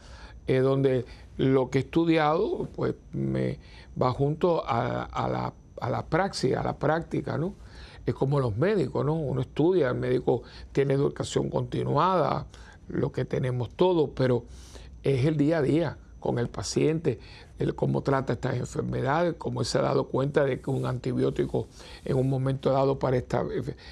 [0.46, 1.04] Eh, donde
[1.36, 3.58] lo que he estudiado, pues me
[4.00, 7.54] va junto a, la, a la praxis, a la práctica, ¿no?
[8.04, 9.14] Es como los médicos, ¿no?
[9.14, 12.46] Uno estudia, el médico tiene educación continuada,
[12.88, 14.44] lo que tenemos todos, pero
[15.02, 17.18] es el día a día con el paciente,
[17.74, 21.66] cómo trata estas enfermedades, cómo se ha dado cuenta de que un antibiótico
[22.04, 23.44] en un momento dado para esta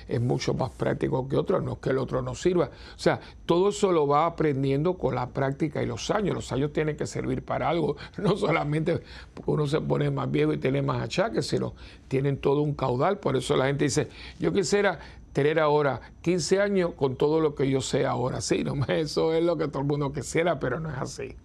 [0.07, 2.66] es mucho más práctico que otro, no es que el otro no sirva.
[2.66, 6.35] O sea, todo eso lo va aprendiendo con la práctica y los años.
[6.35, 9.00] Los años tienen que servir para algo, no solamente
[9.33, 11.74] porque uno se pone más viejo y tiene más achaques, sino
[12.09, 13.18] tienen todo un caudal.
[13.18, 14.98] Por eso la gente dice, yo quisiera
[15.33, 18.40] tener ahora 15 años con todo lo que yo sé ahora.
[18.40, 21.37] Sí, no, eso es lo que todo el mundo quisiera, pero no es así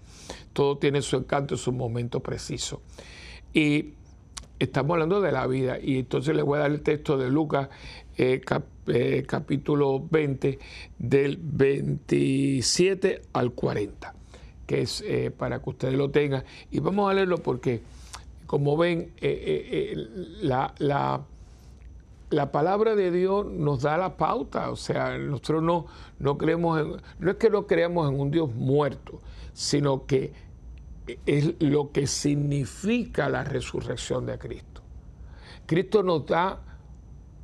[0.54, 2.82] todo tiene su encanto en su momento preciso.
[3.54, 3.94] Y
[4.60, 7.70] estamos hablando de la vida, y entonces les voy a dar el texto de Lucas,
[8.18, 8.42] eh,
[8.88, 10.60] eh, capítulo 20,
[10.98, 14.14] del 27 al 40,
[14.68, 16.44] que es eh, para que ustedes lo tengan.
[16.70, 17.82] Y vamos a leerlo porque,
[18.46, 19.14] como ven,
[20.42, 20.74] la,
[22.30, 25.86] la, palabra de Dios nos da la pauta, o sea, nosotros no,
[26.20, 29.22] no creemos en, no es que no creamos en un Dios muerto,
[29.60, 30.32] sino que
[31.26, 34.82] es lo que significa la resurrección de Cristo.
[35.66, 36.62] Cristo nos da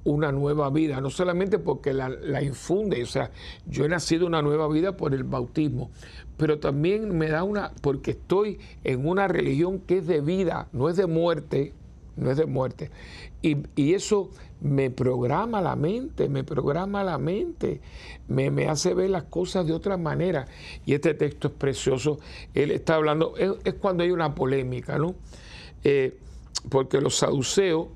[0.05, 3.31] una nueva vida, no solamente porque la, infunde, o sea,
[3.65, 5.91] yo he nacido una nueva vida por el bautismo,
[6.37, 10.87] pero también me da una, porque estoy en una religión que es de vida, no
[10.87, 11.73] es de muerte,
[12.15, 12.91] no es de muerte.
[13.41, 14.29] Y, y eso
[14.61, 17.81] me programa la mente, me programa la mente,
[18.27, 20.47] me, hace ver las cosas de otra manera.
[20.85, 22.19] Y este texto es precioso.
[22.53, 25.15] Él está hablando, es, cuando hay una polémica, ¿no?
[25.83, 26.17] Eh,
[26.69, 27.87] porque los saduceos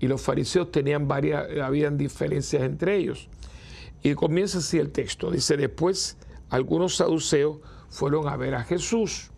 [0.00, 3.28] y los fariseos tenían varias, habían diferencias entre ellos.
[4.02, 5.30] Y comienza así el texto.
[5.30, 6.16] Dice, después
[6.48, 7.58] algunos saduceos
[7.90, 9.30] fueron a ver a Jesús.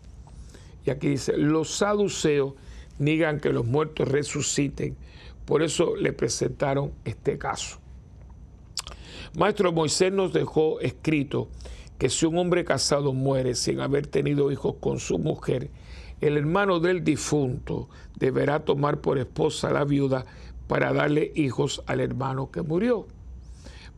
[0.85, 2.53] Y aquí dice, los saduceos
[2.99, 4.95] niegan que los muertos resuciten
[5.45, 7.79] por eso le presentaron este caso.
[9.37, 11.49] Maestro Moisés nos dejó escrito
[11.97, 15.71] que si un hombre casado muere sin haber tenido hijos con su mujer,
[16.21, 20.25] el hermano del difunto deberá tomar por esposa a la viuda
[20.67, 23.07] para darle hijos al hermano que murió.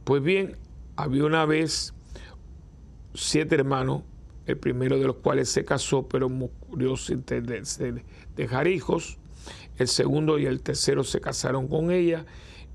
[0.04, 0.58] Pues bien,
[0.96, 1.94] había una vez
[3.14, 4.04] siete hermanos,
[4.46, 7.24] el primero de los cuales se casó, pero murió sin
[8.36, 9.18] dejar hijos
[9.78, 12.26] el segundo y el tercero se casaron con ella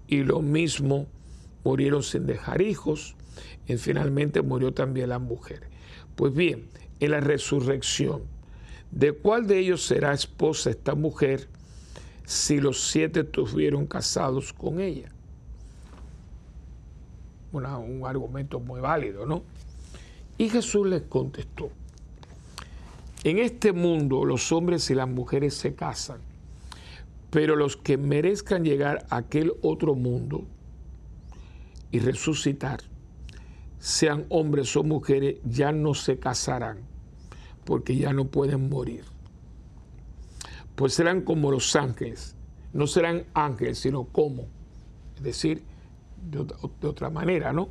[0.07, 1.07] y lo mismo
[1.65, 3.17] murieron sin dejar hijos
[3.67, 5.63] y finalmente murió también la mujer.
[6.17, 8.23] Pues bien, en la resurrección,
[8.91, 11.49] ¿de cuál de ellos será esposa esta mujer
[12.27, 15.11] si los siete estuvieron casados con ella?
[17.53, 19.43] un argumento muy válido, ¿no?
[20.39, 21.69] Y Jesús les contestó,
[23.25, 26.21] en este mundo los hombres y las mujeres se casan
[27.31, 30.47] pero los que merezcan llegar a aquel otro mundo
[31.93, 32.81] y resucitar,
[33.79, 36.81] sean hombres o mujeres, ya no se casarán,
[37.65, 39.05] porque ya no pueden morir.
[40.75, 42.37] Pues serán como los ángeles,
[42.73, 44.47] no serán ángeles, sino como,
[45.17, 45.63] es decir,
[46.31, 46.47] de
[46.89, 47.69] otra, manera, ¿no?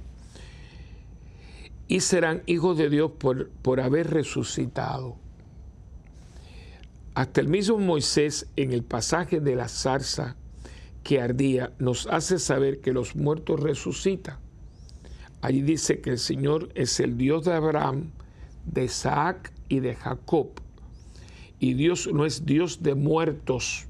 [1.87, 5.17] Y serán hijos de Dios por, por haber resucitado
[7.19, 10.37] hasta el mismo Moisés en el pasaje de la zarza
[11.03, 14.37] que ardía nos hace saber que los muertos resucitan.
[15.41, 18.11] Allí dice que el Señor es el Dios de Abraham,
[18.65, 20.47] de Isaac y de Jacob.
[21.59, 23.87] Y Dios no es Dios de muertos,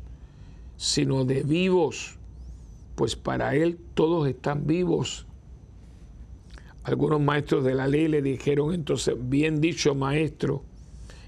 [0.78, 2.18] sino de vivos,
[2.96, 5.28] pues para Él todos están vivos.
[6.82, 10.64] Algunos maestros de la ley le dijeron entonces, bien dicho maestro,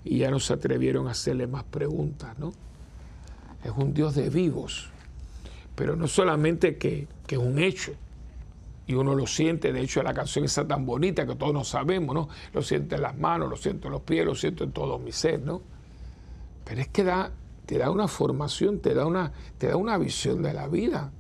[0.03, 2.53] y ya no se atrevieron a hacerle más preguntas, ¿no?
[3.63, 4.89] Es un Dios de vivos,
[5.75, 7.93] pero no solamente que, es un hecho,
[8.87, 12.13] y uno lo siente, de hecho la canción está tan bonita que todos nos sabemos,
[12.13, 12.29] ¿no?
[12.53, 15.11] Lo siente en las manos, lo siento en los pies, lo siento en todo mi
[15.11, 15.61] ser, ¿no?
[16.65, 17.31] Pero es que da,
[17.65, 21.11] te da una formación, te da una, te da una visión de la vida.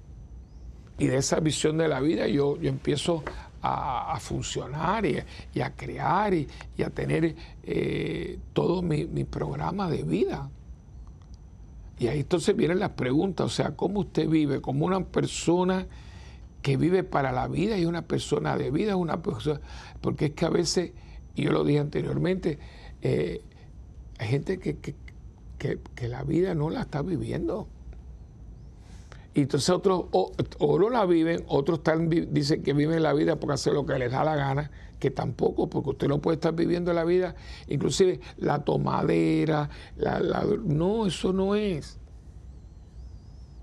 [0.97, 3.23] Y de esa visión de la vida yo, yo empiezo
[3.61, 5.17] a, funcionar y,
[5.61, 6.47] a crear y,
[6.83, 10.49] a tener eh, todo mi, programa de vida.
[11.99, 14.59] Y ahí entonces vienen las preguntas, o sea, ¿cómo usted vive?
[14.59, 15.85] Como una persona
[16.61, 19.61] que vive para la vida y una persona de vida, una persona,
[20.01, 20.91] porque es que a veces,
[21.35, 22.57] yo lo dije anteriormente,
[23.01, 23.41] eh,
[24.17, 27.67] hay gente que, que, la vida no la está viviendo.
[29.33, 31.79] Y entonces otros o, no la viven, otros
[32.31, 35.69] dicen que viven la vida porque hacen lo que les da la gana, que tampoco,
[35.69, 37.35] porque usted no puede estar viviendo la vida,
[37.67, 41.97] inclusive la tomadera, la, no, eso no es.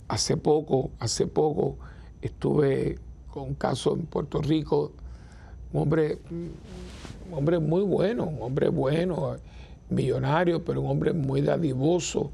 [0.08, 1.76] Hace poco, hace poco
[2.22, 2.98] estuve
[3.30, 4.92] con un caso en Puerto Rico,
[5.72, 9.36] un hombre, un hombre muy bueno, un hombre bueno,
[9.90, 12.32] millonario, pero un hombre muy dadivoso.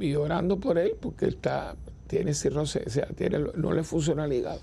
[0.00, 4.32] Y orando por él, porque está, tiene cirrosis, o sea, tiene, no le funciona el
[4.32, 4.60] hígado,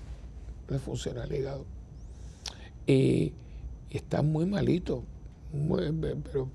[0.68, 1.64] le funciona el hígado.
[2.86, 3.32] Y,
[3.90, 5.02] está muy malito,
[5.52, 6.50] pero un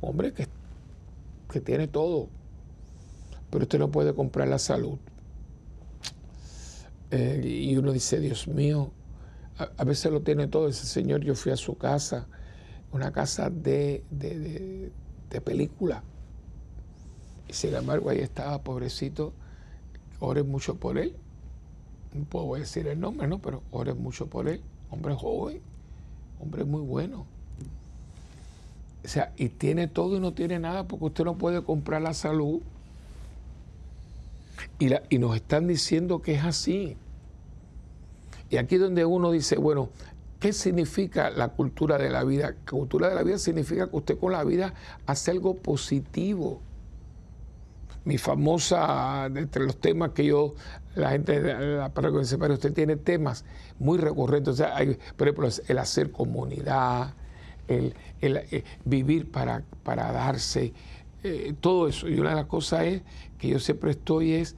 [0.00, 0.48] hombre que,
[1.50, 2.28] que tiene todo,
[3.50, 4.98] pero usted no puede comprar la salud.
[7.12, 8.90] Eh, y uno dice, Dios mío,
[9.56, 10.68] a, veces lo tiene todo.
[10.68, 12.26] Ese señor, yo fui a su casa,
[12.92, 14.90] una casa de, de,
[15.40, 16.02] película.
[17.48, 19.32] Y sin embargo, ahí estaba, pobrecito.
[20.20, 21.14] Ores mucho por él.
[22.12, 23.40] No puedo decir el nombre, ¿no?
[23.40, 24.60] Pero ores mucho por él.
[24.90, 25.60] Hombre joven,
[26.40, 27.26] hombre muy bueno.
[29.04, 32.14] O sea, y tiene todo y no tiene nada porque usted no puede comprar la
[32.14, 32.60] salud.
[34.78, 36.96] Y, la, y nos están diciendo que es así.
[38.48, 39.90] Y aquí donde uno dice, bueno,
[40.40, 42.54] ¿qué significa la cultura de la vida?
[42.70, 44.74] Cultura de la vida significa que usted con la vida
[45.06, 46.60] hace algo positivo.
[48.04, 50.54] Mi famosa, entre los temas que yo,
[50.94, 53.44] la gente la parroquia dice, pero usted tiene temas
[53.78, 54.54] muy recurrentes.
[54.54, 57.14] O sea, hay, por ejemplo, el hacer comunidad,
[57.66, 60.72] el, eh, vivir para, para darse,
[61.22, 62.08] eh, todo eso.
[62.08, 63.02] Y una de las cosas es
[63.38, 64.56] que yo siempre estoy es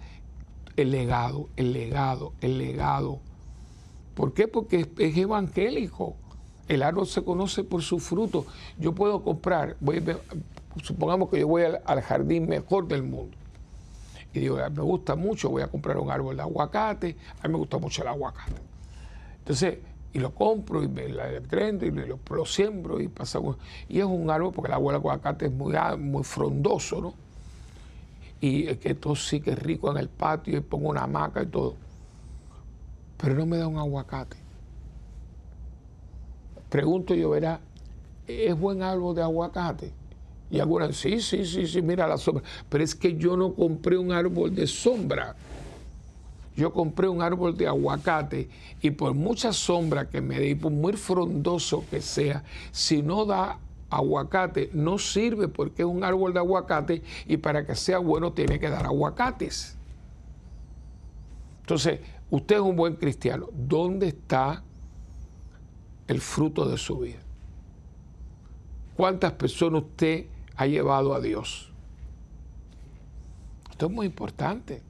[0.76, 3.20] el legado, el legado, el legado
[4.16, 4.48] ¿Por qué?
[4.48, 6.16] Porque es, evangélico.
[6.68, 8.46] El árbol se conoce por su fruto.
[8.78, 9.76] Yo puedo comprar,
[10.82, 13.36] supongamos que yo voy al, jardín mejor del mundo.
[14.32, 17.16] Y digo, me gusta mucho, voy a comprar un árbol de aguacate.
[17.40, 18.60] A mí me gusta mucho el aguacate.
[19.38, 19.78] Entonces,
[20.12, 23.40] y lo compro y me la prendo y lo, lo, siembro y pasa.
[23.88, 27.14] Y es un árbol, porque el árbol de aguacate es muy, muy frondoso, ¿no?
[28.40, 31.42] Y es que esto sí que es rico en el patio y pongo una hamaca
[31.42, 31.86] y todo
[33.16, 34.36] pero no me da un aguacate.
[36.68, 37.60] Pregunto yo, verá,
[38.26, 39.92] ¿es buen árbol de aguacate?
[40.50, 42.44] Y algunas, sí, sí, sí, sí, mira la sombra.
[42.68, 45.34] Pero es que yo no compré un árbol de sombra.
[46.56, 48.48] Yo compré un árbol de aguacate
[48.80, 53.26] y por mucha sombra que me dé y por muy frondoso que sea, si no
[53.26, 53.58] da
[53.90, 58.58] aguacate, no sirve porque es un árbol de aguacate y para que sea bueno tiene
[58.58, 59.76] que dar aguacates.
[61.60, 63.48] Entonces, Usted es un buen cristiano.
[63.52, 64.62] ¿Dónde está
[66.08, 67.20] el fruto de su vida?
[68.96, 70.26] ¿Cuántas personas usted
[70.56, 71.72] ha llevado a Dios?
[73.70, 74.82] Esto es muy importante.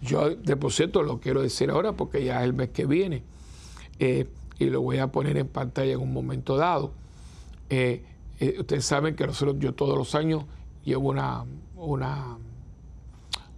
[0.00, 3.24] Yo, de por cierto, lo quiero decir ahora porque ya es el mes que viene
[3.98, 4.28] eh,
[4.58, 6.92] y lo voy a poner en pantalla en un momento dado.
[7.70, 8.04] Eh,
[8.40, 10.44] eh, ustedes saben que nosotros, yo todos los años
[10.84, 11.44] llevo una,
[11.76, 12.38] una,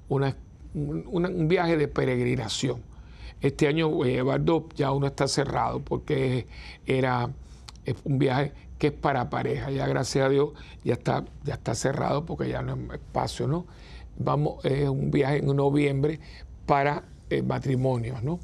[0.09, 0.37] una
[0.75, 2.83] un, viaje de peregrinación.
[3.41, 6.47] Este año eh, Eduardo ya uno está cerrado porque
[6.87, 7.31] era
[8.05, 9.71] un viaje que es para pareja.
[9.71, 10.51] Ya gracias a Dios
[10.83, 13.67] ya está, ya está cerrado porque ya no hay espacio, ¿no?
[14.19, 16.19] Vamos, es un viaje en noviembre
[16.67, 18.41] para eh, matrimonios, ¿no?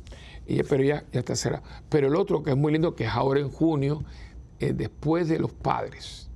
[0.46, 1.64] Y, pero ya, ya está cerrado.
[1.88, 4.04] Pero el otro que es muy lindo, que es ahora en junio,
[4.60, 6.30] después de los padres.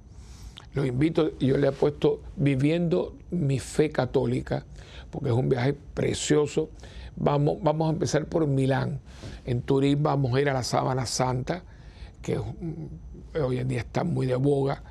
[0.74, 4.66] Los invito, yo le he puesto viviendo mi fe católica
[5.10, 6.70] porque es un viaje precioso.
[7.16, 9.00] Vamos, vamos a empezar por Milán.
[9.44, 11.62] En Turín vamos a ir a la Sábana Santa,
[12.22, 12.40] que
[13.34, 14.82] hoy en día está muy de boga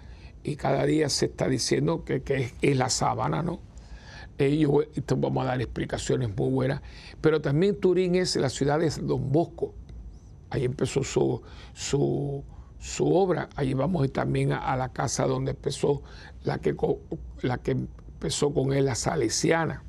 [0.44, 3.60] y cada día se está diciendo que, es, la sábana, ¿no?
[4.38, 4.86] Ellos,
[5.18, 6.82] vamos a dar explicaciones muy buenas.
[7.20, 9.74] Pero también Turín es la ciudad de Don Bosco.
[10.50, 11.42] Ahí empezó su,
[11.74, 12.44] su,
[13.14, 13.50] obra.
[13.56, 16.02] Ahí vamos también a, la casa donde empezó
[16.44, 16.76] la que,
[17.42, 19.84] la que empezó con él, la Salesiana.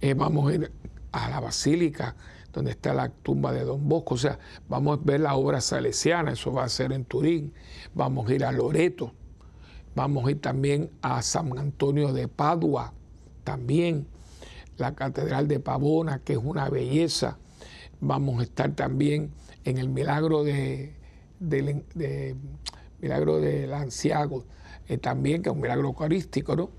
[0.00, 0.72] Eh, vamos a ir
[1.10, 2.14] a la basílica
[2.54, 4.38] donde está la tumba de Don Bosco, o sea,
[4.68, 7.52] vamos a ver la obra salesiana, eso va a ser en Turín,
[7.94, 9.12] vamos a ir a Loreto,
[9.94, 12.92] Vamos a ir también a San Antonio de Padua,
[13.44, 14.06] también.
[14.76, 17.38] La Catedral de Pavona, que es una belleza.
[18.00, 19.30] Vamos a estar también
[19.64, 20.94] en el milagro de,
[23.00, 24.44] milagro de Lanciago,
[24.88, 26.70] eh, también, que es un milagro eucarístico, ¿no?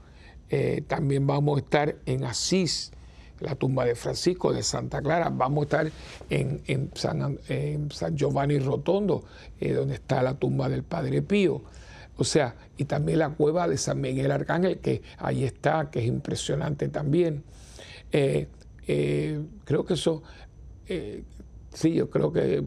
[0.49, 2.91] Eh, también vamos a estar en Asís,
[3.39, 5.29] la tumba de Francisco, de Santa Clara.
[5.29, 5.91] Vamos a estar
[6.29, 7.37] en, San,
[8.15, 9.23] Giovanni Rotondo,
[9.59, 11.61] eh, donde está la tumba del Padre Pío.
[12.17, 16.05] O sea, y también la cueva de San Miguel Arcángel, que ahí está, que es
[16.05, 17.43] impresionante también.
[18.11, 18.47] Eh,
[19.65, 20.23] creo que eso,
[21.73, 22.63] sí, yo creo que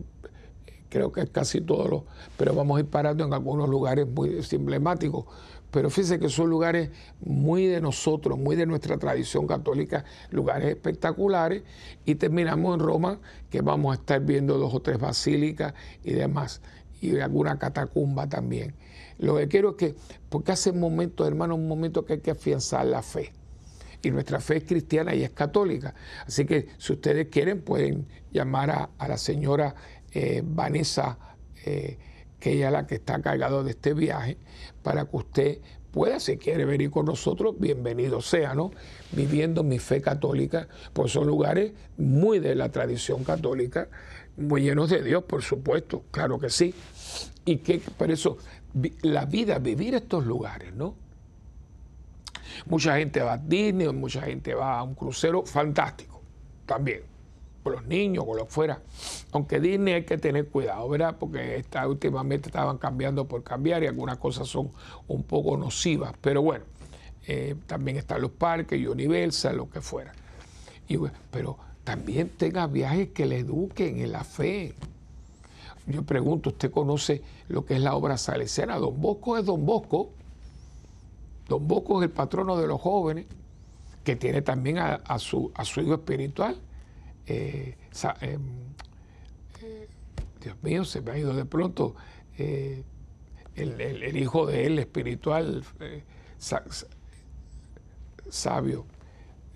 [0.88, 2.04] creo que casi todo lo,
[2.36, 5.26] pero vamos a ir parando en algunos lugares muy emblemáticos.
[5.70, 6.90] Pero fíjense que son lugares
[7.20, 11.62] muy de nosotros, muy de nuestra tradición católica, lugares espectaculares.
[12.04, 16.62] Y terminamos en Roma, que vamos a estar viendo dos o tres basílicas y demás,
[17.00, 18.74] y alguna catacumba también.
[19.18, 19.94] Lo que quiero es que,
[20.28, 23.32] porque hace un momento, hermano, un momento que hay que afianzar la fe.
[24.00, 25.94] Y nuestra fe es cristiana y es católica.
[26.24, 29.74] Así que si ustedes quieren, pueden llamar a, la señora
[30.12, 31.18] eh, Vanessa.
[31.64, 31.98] Eh,
[32.40, 34.38] que ella es la que está cargado de este viaje,
[34.82, 35.58] para que usted
[35.90, 38.70] pueda, si quiere venir con nosotros, bienvenido sea, ¿no?
[39.12, 43.88] Viviendo mi fe católica, pues son lugares muy de la tradición católica,
[44.36, 46.74] muy llenos de Dios, por supuesto, claro que sí.
[47.44, 48.38] Y que por eso
[49.02, 50.94] la vida, vivir estos lugares, ¿no?
[52.66, 56.22] Mucha gente va a Disney, mucha gente va a un crucero, fantástico,
[56.66, 57.17] también
[57.72, 58.80] los niños, con los fuera.
[59.32, 61.16] Aunque Disney hay que tener cuidado, ¿verdad?
[61.18, 64.70] Porque esta, últimamente estaban cambiando por cambiar y algunas cosas son
[65.06, 66.14] un poco nocivas.
[66.20, 66.64] Pero bueno,
[67.26, 70.12] eh, también están los parques, Universal, lo que fuera.
[70.88, 70.96] Y,
[71.30, 74.74] pero también tenga viajes que le eduquen en la fe.
[75.86, 78.76] Yo pregunto, ¿usted conoce lo que es la obra salesiana?
[78.76, 80.10] Don Bosco es Don Bosco.
[81.48, 83.26] Don Bosco es el patrono de los jóvenes,
[84.04, 86.56] que tiene también a, su, a su hijo espiritual.
[87.28, 87.74] Eh,
[88.22, 88.40] em,
[89.62, 89.88] eh,
[90.40, 91.94] Dios mío, se me ha ido de pronto
[92.38, 92.82] eh,
[93.54, 95.62] el, hijo de él espiritual,
[98.30, 98.86] sabio.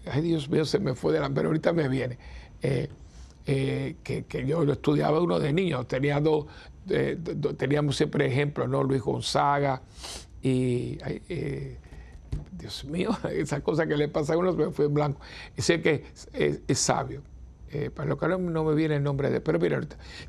[0.04, 1.30] Ay, Dios mío, se me fue de la...
[1.30, 2.18] Pero ahorita me viene.
[2.60, 6.46] que, yo lo estudiaba uno de niños, tenía dos,
[7.56, 8.82] teníamos siempre ejemplos, ¿no?
[8.82, 9.82] Luis Gonzaga
[10.42, 10.98] y...
[12.50, 15.20] Dios mío, esa cosa que le pasa a uno me fue en blanco.
[15.56, 16.04] Sé que
[16.34, 17.22] es sabio.
[17.74, 19.80] Eh, para lo que no, me viene el nombre de, pero mira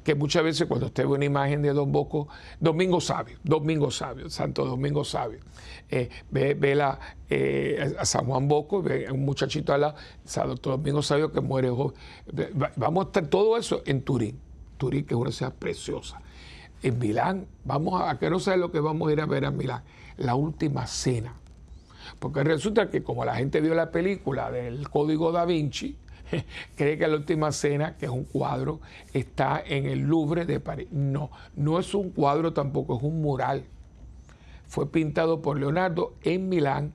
[0.01, 4.29] que muchas veces cuando usted ve una imagen de Don Bosco, Domingo Sabio, Domingo Sabio,
[4.29, 5.39] Santo Domingo Sabio,
[5.89, 6.97] eh, ve, la,
[7.29, 11.41] eh, a San Juan Bosco, ve a un muchachito al lado, Santo Domingo Sabio que
[11.41, 11.69] muere
[12.77, 14.39] Vamos a estar todo eso en Turín,
[14.77, 16.21] Turín que es una ciudad preciosa.
[16.81, 19.51] En Milán, vamos a, que no sabe lo que vamos a ir a ver a
[19.51, 19.83] Milán,
[20.15, 21.33] la última cena.
[22.19, 25.97] Porque resulta que como la gente vio la película del Código da Vinci,
[26.75, 28.79] cree que la última cena, que es un cuadro,
[29.13, 30.88] está en el Louvre de París.
[30.91, 33.65] No, no es un cuadro tampoco, es un mural.
[34.67, 36.93] Fue pintado por Leonardo en Milán,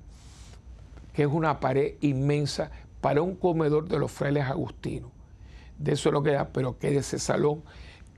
[1.13, 2.71] que es una pared inmensa
[3.01, 5.11] para un comedor de los frailes agustinos.
[5.79, 7.63] De eso es lo que da, pero que ese salón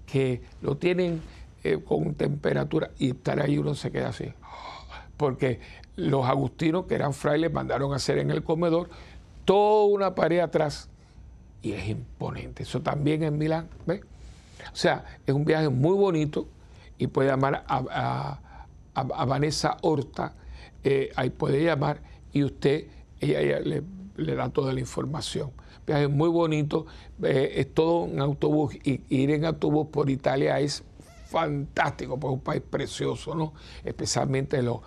[0.06, 1.20] que lo tienen
[1.62, 4.32] eh, con temperatura y estar ahí uno se queda así.
[5.16, 5.60] Porque
[5.96, 8.88] los agustinos, que eran frailes, mandaron a hacer en el comedor
[9.44, 10.89] toda una pared atrás
[11.62, 12.62] y es imponente.
[12.62, 14.02] Eso también en Milán, ¿ves?
[14.72, 16.48] O sea, es un viaje muy bonito
[16.98, 18.40] y puede llamar a,
[19.26, 20.34] Vanessa Horta,
[20.84, 22.02] eh, ahí puede llamar
[22.32, 22.86] y usted,
[23.20, 25.50] ella, le, da toda la información.
[25.86, 26.86] Viaje muy bonito,
[27.22, 30.84] eh, es todo un autobús y ir en autobús por Italia es
[31.26, 33.54] fantástico, porque es un país precioso, ¿no?
[33.84, 34.80] Especialmente en los,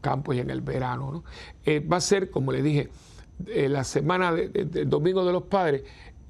[0.00, 1.24] campos y en el verano, ¿no?
[1.64, 2.88] Eh, va a ser, como le dije,
[3.46, 5.82] la semana del Domingo de los Padres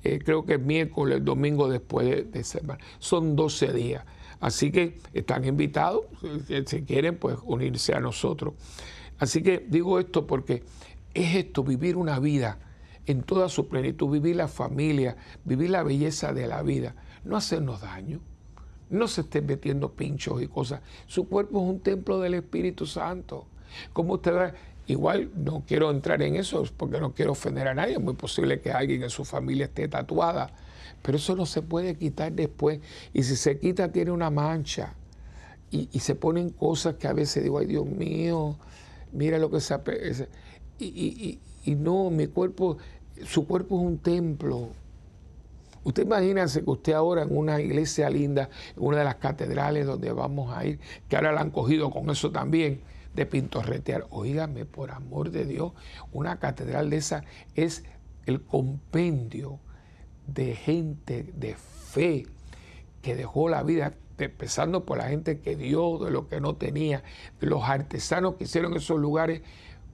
[0.03, 2.83] eh, creo que es miércoles, domingo después de, semana.
[2.99, 4.05] Son 12 días.
[4.41, 6.05] Así que están invitados,
[6.67, 8.55] si quieren, pues unirse a nosotros.
[9.19, 10.63] Así que digo esto porque
[11.13, 12.59] es esto, vivir una vida
[13.07, 16.95] en toda su plenitud, vivir la familia, vivir la belleza de la vida,
[17.25, 18.21] no hacernos daño,
[18.89, 20.81] no se estén metiendo pinchos y cosas.
[21.07, 23.47] Su cuerpo es un templo del Espíritu Santo.
[23.93, 24.55] Como usted va,
[24.91, 27.93] Igual no quiero entrar en eso porque no quiero ofender a nadie.
[27.93, 30.51] Es muy posible que alguien en su familia esté tatuada.
[31.01, 32.81] Pero eso no se puede quitar después.
[33.13, 34.95] Y si se quita, tiene una mancha.
[35.71, 38.57] Y, se ponen cosas que a veces digo, ay Dios mío,
[39.13, 39.79] mira lo que se...
[40.81, 42.79] Y, y, y no, mi cuerpo,
[43.25, 44.71] su cuerpo es un templo.
[45.85, 50.11] Usted imagínese que usted ahora en una iglesia linda, en una de las catedrales donde
[50.11, 52.81] vamos a ir, que ahora la han cogido con eso también,
[53.15, 54.07] de pintorretear.
[54.11, 55.73] Óigame, por amor de Dios,
[56.13, 57.85] una catedral de esa es
[58.27, 59.59] el compendio
[60.27, 62.27] de gente de fe
[63.03, 67.03] que dejó la vida, empezando por la gente que dio, de lo que no tenía,
[67.41, 69.43] de los artesanos que hicieron esos lugares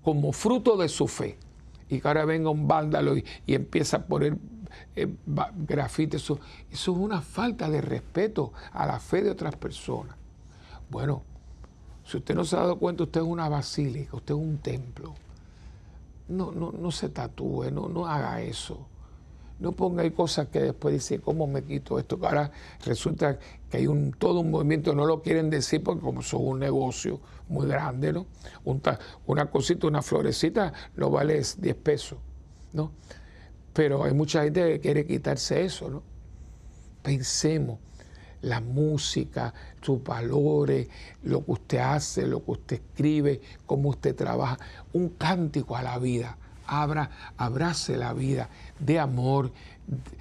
[0.02, 1.38] como fruto de su fe.
[1.88, 4.36] Y que ahora venga un vándalo y, empieza a poner
[4.96, 5.08] eh,
[5.56, 6.22] grafites.
[6.22, 6.40] Eso,
[6.70, 10.16] eso es una falta de respeto a la fe de otras personas.
[10.90, 11.22] Bueno,
[12.06, 15.14] si usted no se ha dado cuenta, usted es una basílica, usted es un templo.
[16.28, 18.86] No, no, no se tatúe, no, no haga eso.
[19.58, 22.18] No ponga ahí cosas que después dice, ¿cómo me quito esto?
[22.22, 22.50] Ahora
[22.84, 23.38] resulta
[23.70, 27.20] que hay un, todo un movimiento, no lo quieren decir porque como son un negocio
[27.48, 28.26] muy grande, ¿no?
[29.26, 32.18] una cosita, una florecita, no vale 10 pesos,
[32.72, 32.92] ¿no?
[33.72, 36.02] Pero hay mucha gente que quiere quitarse eso, ¿no?
[37.02, 37.78] Pensemos,
[38.46, 40.88] la música, sus valores,
[41.24, 44.58] lo que usted hace, lo que usted escribe, cómo usted trabaja,
[44.92, 46.38] un cántico a la vida.
[46.66, 49.52] Abra, abrace la vida de amor,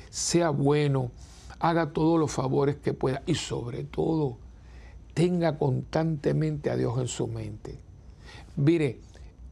[0.10, 1.12] sea bueno,
[1.60, 4.38] haga todos los favores que pueda y sobre todo
[5.14, 7.80] tenga constantemente a Dios en su mente.
[8.56, 9.00] Mire,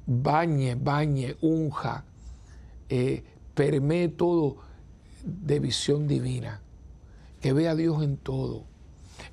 [0.05, 2.05] bañe, bañe, unja,
[2.89, 3.23] eh,
[4.17, 4.57] todo
[5.23, 6.62] de visión divina,
[7.43, 8.63] que vea a Dios en todo,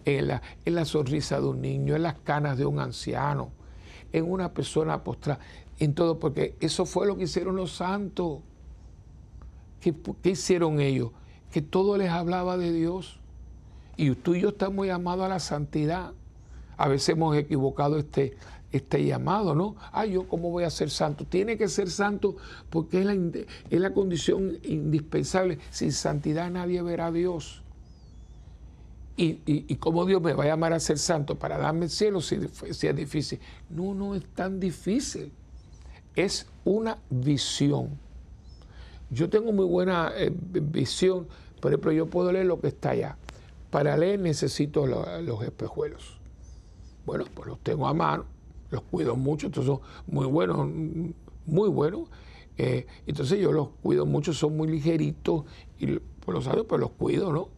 [0.05, 3.53] en la, en la sonrisa de un niño, en las canas de un anciano,
[4.13, 5.39] en una persona postrada
[5.79, 8.41] en todo, porque eso fue lo que hicieron los santos.
[9.81, 9.95] ¿Qué,
[10.25, 11.13] hicieron ellos?
[11.53, 13.21] Que todo les hablaba de Dios.
[13.97, 16.13] Y tú y yo estamos llamados a la santidad.
[16.77, 18.37] A veces hemos equivocado este,
[18.73, 19.77] este llamado, ¿no?
[19.93, 21.25] Ah, yo cómo voy a ser santo.
[21.27, 22.37] Tiene que ser santo
[22.71, 25.61] porque es la, es la condición indispensable.
[25.71, 27.63] Sin santidad nadie verá a Dios.
[29.23, 32.37] Y, cómo Dios me va a llamar a ser santo para darme el cielo si,
[32.37, 33.39] es difícil.
[33.69, 35.31] No, no es tan difícil
[36.15, 37.99] es una visión.
[39.11, 41.27] Yo tengo muy buena eh, visión,
[41.61, 43.17] por ejemplo, yo puedo leer lo que está allá.
[43.71, 46.19] Para leer necesito los espejuelos.
[47.07, 48.25] Bueno, pues los tengo a mano,
[48.71, 50.69] los cuido mucho, entonces son muy buenos,
[51.47, 52.09] muy buenos.
[52.59, 55.45] Eh, entonces yo los cuido mucho, son muy ligeritos
[55.79, 57.49] y por los años pues los cuido, ¿no?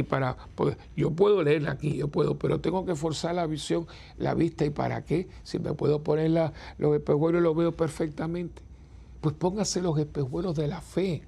[0.00, 3.86] Y para pues, yo puedo leerla aquí, yo puedo, pero tengo que forzar la visión,
[4.18, 8.62] la vista y para qué, si me puedo poner los espejuelos lo veo perfectamente.
[9.20, 11.22] Pues póngase los espejuelos de la fe.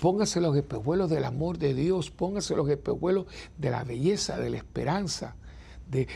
[0.00, 4.58] Póngase los espejuelos del amor de Dios, póngase los espejuelos de la belleza, de la
[4.58, 5.34] esperanza,
[5.88, 6.06] de,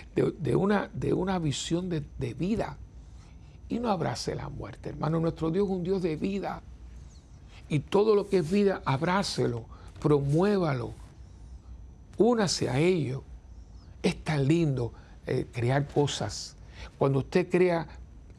[0.56, 2.76] una, de una, visión de, de vida.
[3.68, 5.20] Y no abrace la muerte, hermano.
[5.20, 6.62] Nuestro Dios es un Dios de vida.
[7.68, 9.64] Y todo lo que es vida, abrácelo,
[10.00, 11.05] promuévalo
[12.18, 13.22] únase a ello.
[14.02, 14.92] Es tan lindo
[15.26, 16.56] eh, crear cosas.
[16.98, 17.86] Cuando usted crea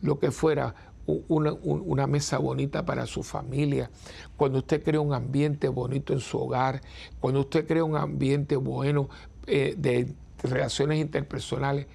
[0.01, 0.73] lo que fuera
[1.07, 3.89] una, mesa bonita para su familia,
[4.35, 6.81] cuando usted crea un ambiente bonito en su hogar,
[7.19, 9.09] cuando usted crea un ambiente bueno
[9.45, 10.13] eh, de
[10.43, 11.87] relaciones interpersonales,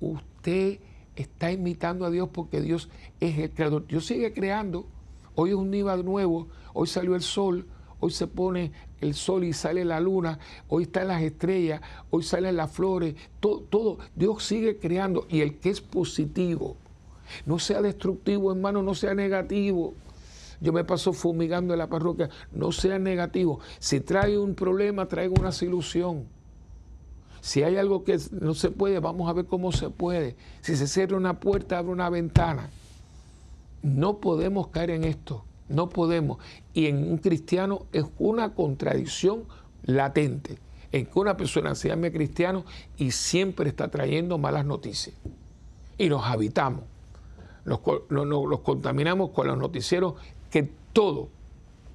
[0.00, 0.78] usted
[1.16, 2.88] está imitando a Dios porque Dios
[3.20, 3.86] es el creador.
[3.86, 4.86] Dios sigue creando.
[5.34, 7.66] Hoy es un día nuevo, hoy salió el sol,
[8.02, 11.80] hoy se pone el sol y sale la luna, hoy están las estrellas,
[12.10, 16.76] hoy salen las flores, todo, Dios sigue creando y el que es positivo,
[17.46, 19.94] no sea destructivo hermano, no sea negativo.
[20.60, 23.58] Yo me paso fumigando en la parroquia, no sea negativo.
[23.80, 26.26] Si trae un problema, traiga una solución.
[27.40, 30.36] Si hay algo que no se puede, vamos a ver cómo se puede.
[30.60, 32.70] Si se cierra una puerta, abre una ventana.
[33.82, 35.44] No podemos caer en esto.
[35.72, 36.38] No podemos.
[36.74, 39.44] Y en un cristiano es una contradicción
[39.84, 40.58] latente
[40.92, 42.64] en que una persona se llame cristiano
[42.98, 45.16] y siempre está trayendo malas noticias.
[45.98, 46.84] Y nos habitamos,
[47.64, 47.80] nos,
[48.60, 50.14] contaminamos con los noticieros
[50.50, 51.28] que todo,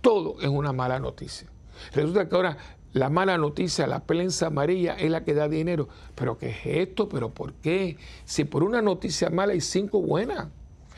[0.01, 1.47] todo es una mala noticia.
[1.93, 2.57] Resulta que ahora
[2.93, 5.88] la mala noticia, la prensa amarilla es la que da dinero.
[6.15, 7.07] ¿Pero qué es esto?
[7.07, 7.97] ¿Pero por qué?
[8.25, 10.47] Si por una noticia mala hay cinco buenas.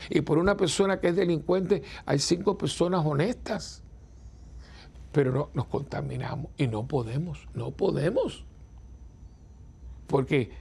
[0.08, 3.82] Y por una persona que es delincuente hay cinco personas honestas.
[5.12, 8.44] Pero no, nos contaminamos y no podemos, no podemos.
[10.06, 10.52] Porque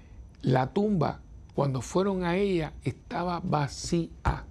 [0.41, 1.21] la tumba,
[1.55, 4.45] cuando fueron a ella, estaba vacía.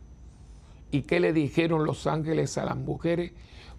[0.91, 3.33] ¿Y qué le dijeron los ángeles a las mujeres?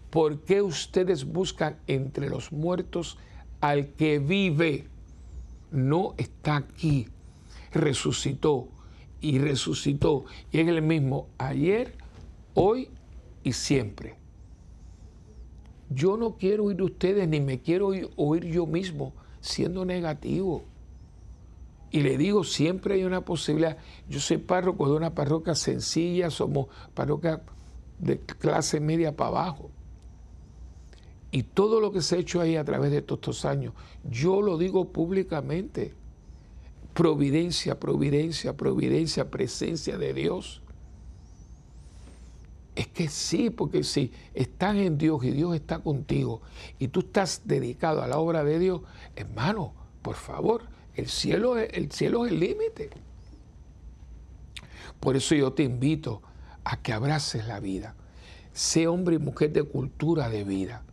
[0.10, 3.18] ¿Por qué ustedes buscan entre los muertos
[3.62, 4.88] al que vive?
[5.72, 7.08] No está aquí,
[7.72, 8.70] resucitó
[9.22, 10.26] y resucitó.
[10.52, 11.96] Y es el mismo ayer,
[12.54, 12.90] hoy
[13.44, 14.16] y siempre.
[15.90, 20.64] Yo no quiero oír ustedes ni me quiero oír, yo mismo siendo negativo.
[21.92, 23.78] Y le digo, siempre hay una posibilidad.
[24.08, 27.42] Yo soy párroco de una parroquia sencilla, somos parroquia
[27.98, 29.72] de clase media para abajo.
[31.32, 34.42] Y todo lo que se ha hecho ahí a través de todos estos años, yo
[34.42, 35.94] lo digo públicamente.
[37.00, 40.62] Providencia, providencia, providencia, presencia de Dios.
[42.76, 46.42] Es que sí, porque si estás en Dios y Dios está contigo
[46.78, 48.82] y tú estás dedicado a la obra de Dios,
[49.16, 52.90] hermano, por favor, el cielo, el cielo es el límite.
[55.00, 56.22] Por eso yo te invito
[56.66, 57.96] a que abraces la vida.
[58.52, 60.84] Sé hombre y mujer de cultura de vida.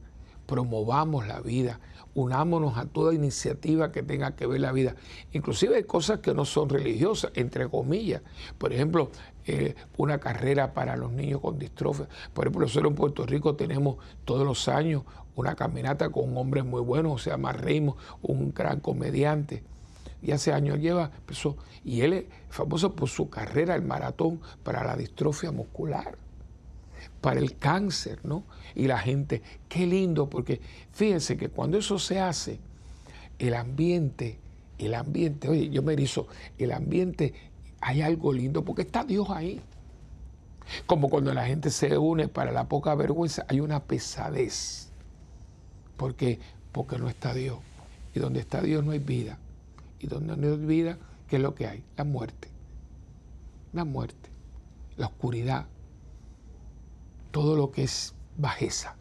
[0.47, 1.81] Promovamos la vida.
[2.17, 4.97] Unámonos a toda iniciativa que tenga que ver la vida.
[5.33, 8.23] Inclusive hay cosas que no son religiosas, entre comillas.
[8.57, 9.11] Por ejemplo,
[9.45, 12.09] eh, una carrera para los niños con distrofia.
[12.33, 15.03] Por ejemplo, nosotros en Puerto Rico tenemos todos los años
[15.35, 19.63] una caminata con un hombre muy bueno, se llama Reimo, un gran comediante
[20.23, 24.83] y hace años lleva, empezó, y él es famoso por su carrera, el maratón, para
[24.83, 26.17] la distrofia muscular,
[27.27, 28.45] para el cáncer, ¿no?
[28.77, 30.61] Y la gente, qué lindo, porque
[30.93, 32.61] fíjense que cuando eso se hace,
[33.41, 34.39] el ambiente,
[34.79, 37.35] el ambiente, oye, yo me erizo, el ambiente,
[37.81, 39.61] hay algo lindo, porque está Dios ahí.
[40.87, 44.93] Como cuando la gente se une para la poca vergüenza, hay una pesadez.
[45.97, 46.39] porque
[46.71, 47.59] Porque no está Dios.
[48.15, 49.37] Y donde está Dios no hay vida
[49.99, 50.97] y donde no hay vida,
[51.29, 51.83] ¿qué es lo que hay?
[51.97, 52.51] La muerte.
[53.73, 54.31] La muerte,
[54.97, 55.67] la oscuridad,
[57.37, 58.97] todo lo que es bajeza.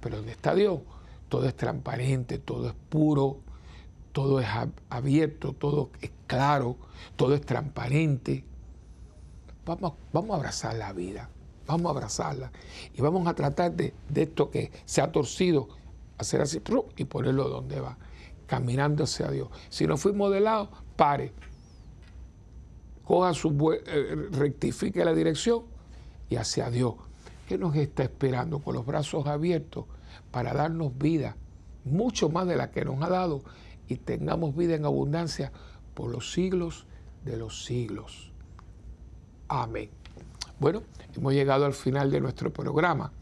[0.00, 0.80] Pero donde está Dios,
[1.28, 3.40] todo es transparente, todo es puro,
[4.12, 4.48] todo es
[4.88, 6.78] abierto, todo es claro,
[7.14, 8.42] todo es transparente.
[9.66, 11.28] Vamos, vamos a abrazar la vida,
[11.66, 12.50] vamos a abrazarla
[12.94, 15.68] y vamos a tratar de, de esto que se ha torcido,
[16.16, 16.62] hacer así
[16.96, 17.98] y ponerlo donde va
[18.46, 19.50] caminando hacia Dios.
[19.68, 21.34] Si no fui modelado, pare.
[23.04, 23.50] Coja su
[23.84, 25.64] eh, rectifique la dirección
[26.30, 26.94] y hacia Dios.
[27.48, 29.86] ¿Qué nos está esperando con los brazos abiertos
[30.30, 31.34] para darnos vida,
[31.82, 33.40] mucho más de la que nos ha dado,
[33.88, 35.50] y tengamos vida en abundancia
[35.94, 36.84] por los siglos
[37.24, 38.32] de los siglos?
[39.48, 39.88] Amén.
[40.60, 40.82] Bueno,
[41.16, 43.12] hemos llegado al final de nuestro programa.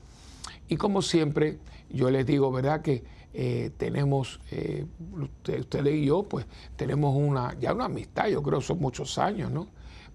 [0.66, 2.82] Y como siempre, yo les digo, ¿verdad?
[2.82, 4.86] Que eh, tenemos, eh,
[5.46, 9.68] usted, y yo, pues tenemos una, ya una amistad, yo creo son muchos años, ¿no?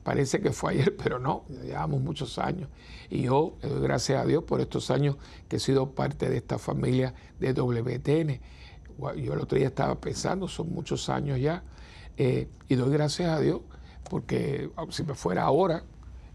[0.04, 2.70] Parece que fue ayer, pero no, llevamos muchos años.
[3.10, 6.38] Y yo le doy gracias a Dios por estos años que he sido parte de
[6.38, 8.40] esta familia de WTN.
[9.18, 11.64] Yo el otro día estaba pensando, son muchos años ya,
[12.18, 13.62] eh, y doy gracias a Dios
[14.10, 15.84] porque ah, si me fuera ahora,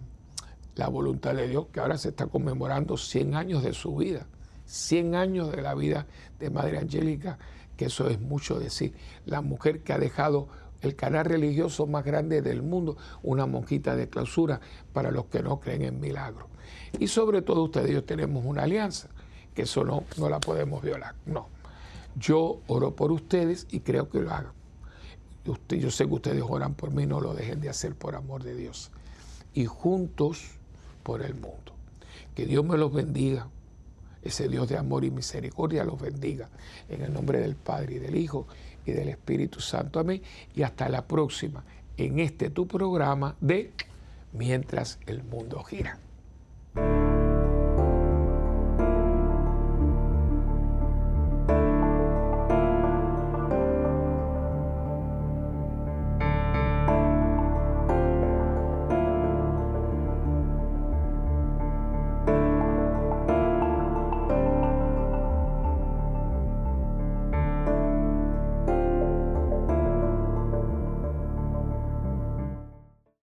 [0.91, 4.27] voluntad de Dios, que ahora se está conmemorando 100 años de su vida,
[4.67, 6.07] 100 años de la vida
[6.39, 7.39] de Madre Angélica,
[7.79, 8.93] que eso es mucho decir.
[9.25, 10.49] La mujer que ha dejado
[10.83, 14.61] el canal religioso más grande del mundo, una monjita de clausura
[14.93, 16.45] para los que no creen en milagros.
[16.99, 19.09] Y sobre todo ustedes y yo tenemos una alianza,
[19.55, 21.15] que eso no, no la podemos violar.
[21.25, 21.49] No.
[22.17, 24.62] Yo oro por ustedes y creo que lo hagan
[25.45, 28.55] yo sé que ustedes oran por mí, no lo dejen de hacer por amor de
[28.55, 28.91] Dios.
[29.55, 30.43] Y juntos
[31.03, 31.73] por el mundo.
[32.35, 33.49] Que Dios me los bendiga,
[34.23, 36.49] ese Dios de amor y misericordia los bendiga.
[36.89, 38.47] En el nombre del Padre y del Hijo
[38.87, 39.99] y del Espíritu Santo.
[39.99, 40.23] Amén.
[40.55, 41.65] Y hasta la próxima
[41.97, 43.73] en este tu programa de
[44.33, 45.99] Mientras el mundo gira.